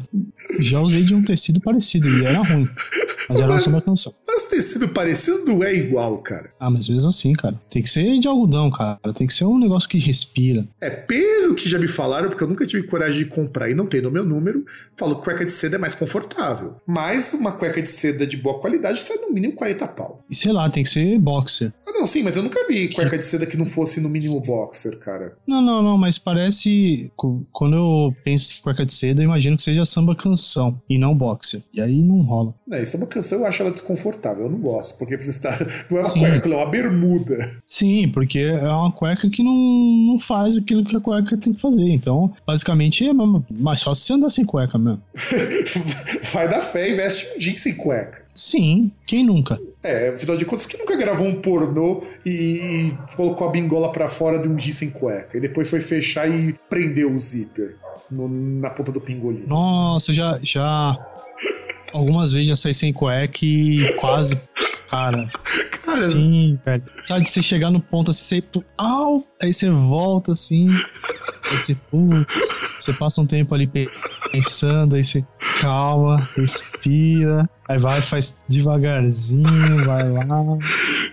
[0.60, 2.68] já usei de um tecido parecido e era ruim.
[3.30, 4.14] Mas era mas, uma canção.
[4.28, 6.52] Mas tecido parecido não é igual, cara.
[6.60, 7.60] Ah, mas mesmo assim, cara.
[7.70, 9.00] Tem que ser de algodão, cara.
[9.16, 10.68] Tem que ser um negócio que respira.
[10.80, 13.86] É, pelo que já me falaram, porque eu nunca tive coragem de comprar e não
[13.86, 14.66] tem no meu número,
[14.98, 16.76] falo que cueca de seda é mais confortável.
[16.86, 20.24] Mas uma cueca de seda de boa qualidade sai no mínimo 40 pau.
[20.30, 21.74] E sei lá, tem que ser boxer.
[21.88, 24.40] Ah, não, sim, mas eu nunca vi cueca de seda que não fosse no mínimo
[24.42, 25.36] boxer, cara.
[25.48, 27.12] Não, não, não, mas parece.
[27.52, 31.16] Quando eu penso em cueca de seda, eu imagino que seja samba canção e não
[31.16, 31.64] boxer.
[31.74, 32.54] E aí não rola.
[32.72, 35.52] É, samba canção eu acho ela desconfortável, eu não gosto, porque você está,
[35.90, 36.20] não é uma Sim.
[36.20, 37.52] cueca, é uma bermuda.
[37.66, 41.62] Sim, porque é uma cueca que não, não faz aquilo que a cueca tem que
[41.62, 41.90] fazer.
[41.90, 43.12] Então, basicamente, é
[43.52, 45.02] mais fácil você andar sem cueca mesmo.
[46.34, 48.24] Vai dar fé e veste um jeans sem cueca.
[48.36, 49.60] Sim, quem nunca?
[49.84, 52.32] É, afinal de contas, quem nunca gravou um pornô e,
[52.90, 55.38] e colocou a bingola pra fora de um jeans sem cueca?
[55.38, 57.76] E depois foi fechar e prendeu o zíper
[58.10, 59.44] no- na ponta do pingolim.
[59.46, 60.98] Nossa, já, já.
[61.94, 64.40] Algumas vezes já saí sem cueca e quase.
[64.90, 65.28] Cara,
[65.98, 66.84] Sim, velho.
[67.06, 68.64] Sabe, você chegar no ponto assim, você.
[68.78, 69.24] Au!
[69.42, 70.68] Aí você volta assim.
[71.52, 72.26] Aí você, putz,
[72.80, 73.90] você passa um tempo ali pe-
[74.32, 75.24] pensando, aí você
[75.60, 80.58] calma, respira, aí vai, faz devagarzinho, vai lá.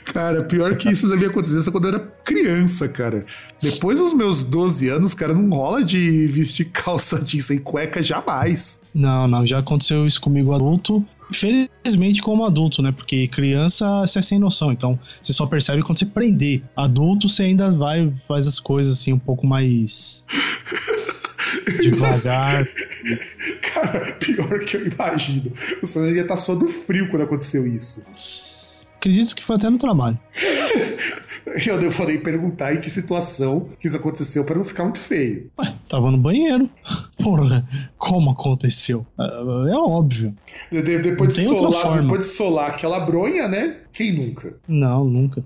[0.04, 3.26] Cara, pior que isso já me aconteceu quando eu era criança, cara.
[3.60, 8.84] Depois dos meus 12 anos, cara, não rola de vestir calça jeans sem cueca jamais.
[8.94, 11.04] Não, não, já aconteceu isso comigo adulto.
[11.32, 12.92] Felizmente como adulto, né?
[12.92, 16.62] Porque criança você é sem noção, então você só percebe quando você prender.
[16.76, 20.24] Adulto você ainda vai, faz as coisas assim um pouco mais
[21.80, 22.66] devagar.
[23.62, 25.52] Cara, pior que eu imagino.
[25.82, 28.04] O ia estar suando frio quando aconteceu isso.
[28.96, 30.18] Acredito que foi até no trabalho.
[31.84, 35.50] Eu falei perguntar em que situação que isso aconteceu pra não ficar muito feio.
[35.58, 36.68] Ué, tava no banheiro.
[37.22, 37.66] Porra,
[37.98, 39.06] como aconteceu?
[39.18, 40.34] É, é óbvio.
[40.70, 43.76] De- de- Depois de, solar, depois de solar aquela bronha, né?
[43.92, 44.54] Quem nunca?
[44.68, 45.44] Não, nunca.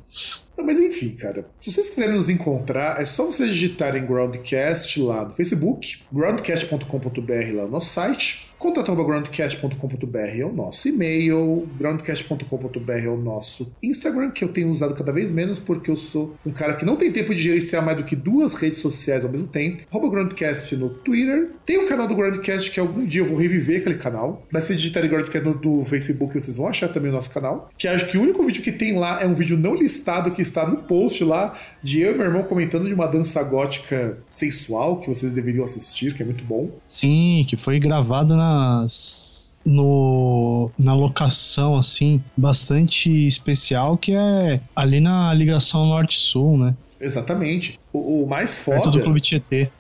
[0.56, 1.47] Não, mas enfim, cara.
[1.59, 7.64] Se vocês quiserem nos encontrar, é só vocês digitarem Groundcast lá no Facebook, groundcast.com.br lá
[7.64, 14.48] no nosso site, contato.groundcast.com.br é o nosso e-mail, groundcast.com.br é o nosso Instagram, que eu
[14.48, 17.43] tenho usado cada vez menos porque eu sou um cara que não tem tempo de
[17.43, 19.85] gerenciar mais do que duas redes sociais ao mesmo tempo.
[20.14, 21.51] Groundcast no Twitter.
[21.66, 24.47] Tem o canal do Groundcast que algum dia eu vou reviver aquele canal.
[24.51, 27.70] Mas se digitarem Groundcast no do Facebook, vocês vão achar também o nosso canal.
[27.76, 30.40] Que acho que o único vídeo que tem lá é um vídeo não listado que
[30.44, 35.00] está no post lá de eu e meu irmão comentando de uma dança gótica sensual
[35.00, 36.70] que vocês deveriam assistir, que é muito bom.
[36.86, 39.44] Sim, que foi gravado nas.
[39.66, 46.74] No, na locação, assim, bastante especial, que é ali na ligação norte-sul, né?
[47.05, 47.78] Exatamente.
[47.93, 48.98] O, o mais foda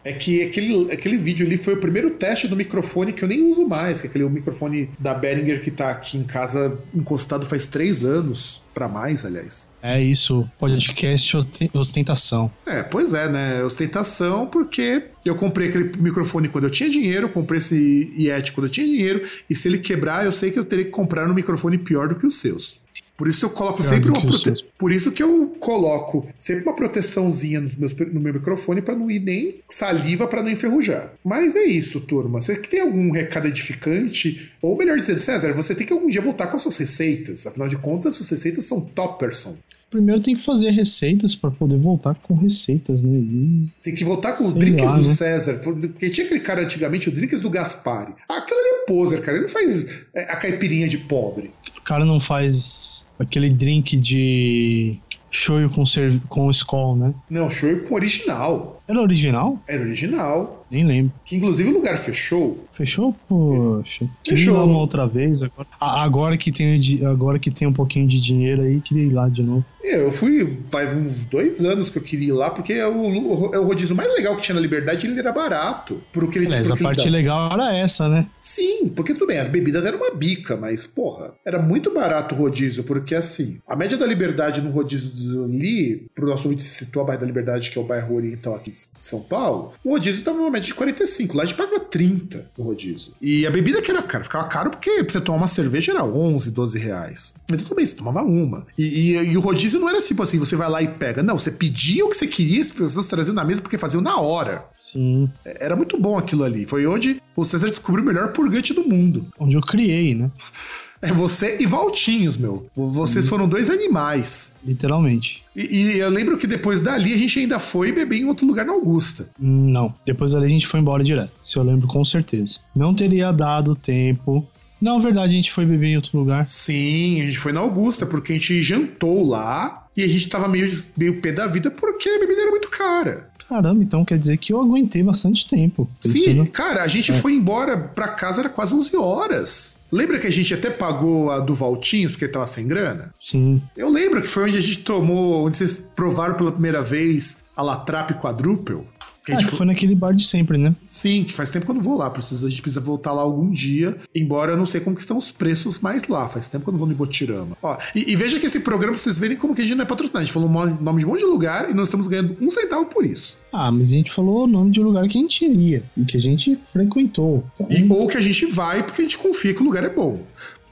[0.04, 3.50] é que aquele, aquele vídeo ali foi o primeiro teste do microfone que eu nem
[3.50, 7.66] uso mais, que é aquele microfone da Behringer que tá aqui em casa encostado faz
[7.66, 9.74] três anos, pra mais, aliás.
[9.82, 11.36] É isso, podcast
[11.72, 12.50] ostentação.
[12.66, 13.64] É, pois é, né?
[13.64, 18.70] Ostentação, porque eu comprei aquele microfone quando eu tinha dinheiro, comprei esse Yeti quando eu
[18.70, 21.78] tinha dinheiro, e se ele quebrar, eu sei que eu teria que comprar um microfone
[21.78, 22.83] pior do que os seus.
[23.16, 24.66] Por isso eu coloco Pior sempre uma prote...
[24.76, 29.10] Por isso que eu coloco sempre uma proteçãozinha nos meus, no meu microfone para não
[29.10, 31.12] ir nem saliva para não enferrujar.
[31.24, 32.40] Mas é isso, turma.
[32.40, 36.20] Você que tem algum recado edificante, ou melhor dizendo, César, você tem que algum dia
[36.20, 37.46] voltar com as suas receitas.
[37.46, 39.56] Afinal de contas, as suas receitas são topperson.
[39.90, 43.16] Primeiro tem que fazer receitas pra poder voltar com receitas, né?
[43.16, 45.14] E- Tem que voltar com Sei drinks lá, do né?
[45.14, 48.12] César, porque tinha aquele cara antigamente, o drinks do Gaspari.
[48.28, 49.36] Ah, aquilo ali é poser, cara.
[49.36, 51.52] Ele não faz é, a caipirinha de pobre.
[51.84, 54.98] Cara não faz aquele drink de
[55.30, 55.84] shoyu com,
[56.28, 57.14] com Skol, né?
[57.28, 58.82] Não, show com original.
[58.86, 59.62] Era original?
[59.66, 60.66] Era original.
[60.70, 61.12] Nem lembro.
[61.24, 62.64] Que inclusive o lugar fechou.
[62.72, 63.14] Fechou?
[63.28, 64.06] Poxa.
[64.26, 64.54] Fechou.
[64.64, 65.42] uma outra vez.
[65.42, 69.12] Agora, A- agora, que tem, agora que tem um pouquinho de dinheiro aí, queria ir
[69.12, 69.64] lá de novo.
[69.82, 73.54] É, Eu fui faz uns dois anos que eu queria ir lá, porque é o,
[73.54, 76.00] é o rodízio mais legal que tinha na Liberdade ele era barato.
[76.12, 78.26] Por que ele Aliás, a parte legal era essa, né?
[78.40, 82.38] Sim, porque tudo bem, as bebidas eram uma bica, mas, porra, era muito barato o
[82.38, 86.84] rodízio, porque assim, a média da liberdade no rodízio do ali, pro nosso ouvinte se
[86.84, 90.22] situar, bairro da Liberdade, que é o bairro oriental aqui de São Paulo, o rodízio
[90.22, 93.12] tava numa média de 45, lá a gente pagava 30 no rodízio.
[93.20, 96.04] E a bebida que era cara, ficava caro porque pra você tomar uma cerveja era
[96.04, 97.34] 11, 12 reais.
[97.44, 98.66] Então tudo bem, você tomava uma.
[98.76, 101.22] E, e- e o rodízio não era tipo assim, você vai lá e pega.
[101.22, 104.18] Não, você pedia o que você queria, as pessoas traziam na mesa porque faziam na
[104.20, 104.64] hora.
[104.80, 105.30] Sim.
[105.44, 106.66] Era muito bom aquilo ali.
[106.66, 109.26] Foi onde o César descobriu o melhor purgante do mundo.
[109.38, 110.30] Onde eu criei, né?
[111.02, 112.66] É você e Valtinhos, meu.
[112.74, 114.56] Vocês foram dois animais.
[114.64, 115.42] Literalmente.
[115.54, 118.64] E, e eu lembro que depois dali a gente ainda foi beber em outro lugar
[118.64, 119.28] na Augusta.
[119.38, 119.94] Não.
[120.06, 121.32] Depois dali a gente foi embora direto.
[121.42, 122.58] Se eu lembro com certeza.
[122.74, 124.46] Não teria dado tempo.
[124.84, 126.46] Não, verdade, a gente foi beber em outro lugar.
[126.46, 130.46] Sim, a gente foi na Augusta porque a gente jantou lá e a gente tava
[130.46, 133.30] meio, meio pé da vida porque a bebida era muito cara.
[133.48, 135.88] Caramba, então quer dizer que eu aguentei bastante tempo.
[136.04, 139.80] Sim, cara, a gente foi embora pra casa, era quase 11 horas.
[139.90, 143.14] Lembra que a gente até pagou a do Valtinhos porque ele tava sem grana?
[143.18, 143.62] Sim.
[143.74, 147.62] Eu lembro que foi onde a gente tomou, onde vocês provaram pela primeira vez a
[147.62, 148.82] Latrap Quadruple.
[149.26, 150.74] A Ah, foi- foi naquele bar de sempre, né?
[150.84, 152.10] Sim, que faz tempo que eu não vou lá.
[152.10, 153.96] Preciso, a gente precisa voltar lá algum dia.
[154.14, 156.28] Embora eu não sei como que estão os preços mais lá.
[156.28, 157.56] Faz tempo que eu não vou no Ibotirama.
[157.62, 159.86] Ó, e, e veja que esse programa, vocês verem como que a gente não é
[159.86, 160.18] patrocinado.
[160.18, 162.50] A gente falou o nome de um monte de lugar e nós estamos ganhando um
[162.50, 163.38] centavo por isso.
[163.52, 166.04] Ah, mas a gente falou o nome de um lugar que a gente iria e
[166.04, 167.44] que a gente frequentou.
[167.54, 169.88] Então, E, ou que a gente vai porque a gente confia que o lugar é
[169.88, 170.20] bom.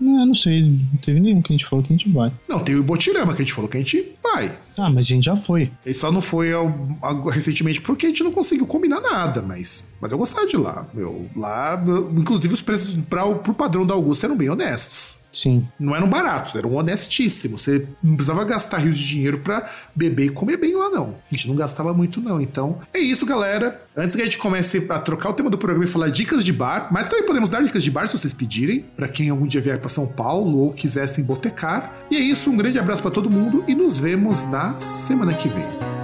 [0.03, 2.33] Não, não sei, não teve nenhum que a gente falou que a gente vai.
[2.49, 4.53] Não, tem o Ibotirama que a gente falou que a gente vai.
[4.79, 5.70] Ah, mas a gente já foi.
[5.85, 9.95] Ele só não foi ao- ao- recentemente porque a gente não conseguiu combinar nada, mas,
[10.01, 10.87] mas eu gostava de lá.
[10.93, 11.83] Meu, lá,
[12.16, 15.19] inclusive, os preços para o pro padrão da Augusta eram bem honestos.
[15.33, 15.67] Sim.
[15.81, 17.63] Não eram baratos, eram honestíssimos.
[17.63, 21.17] Você não precisava gastar rios de dinheiro pra beber e comer bem lá, não.
[21.31, 22.41] A gente não gastava muito, não.
[22.41, 23.83] Então, é isso, galera.
[23.97, 26.53] Antes que a gente comece a trocar o tema do programa e falar dicas de
[26.53, 29.61] bar, mas também podemos dar dicas de bar se vocês pedirem, pra quem algum dia
[29.61, 31.95] vier pra São Paulo ou quisessem botecar.
[32.11, 35.49] E é isso, um grande abraço pra todo mundo e nos vemos na semana que
[35.49, 36.02] vem.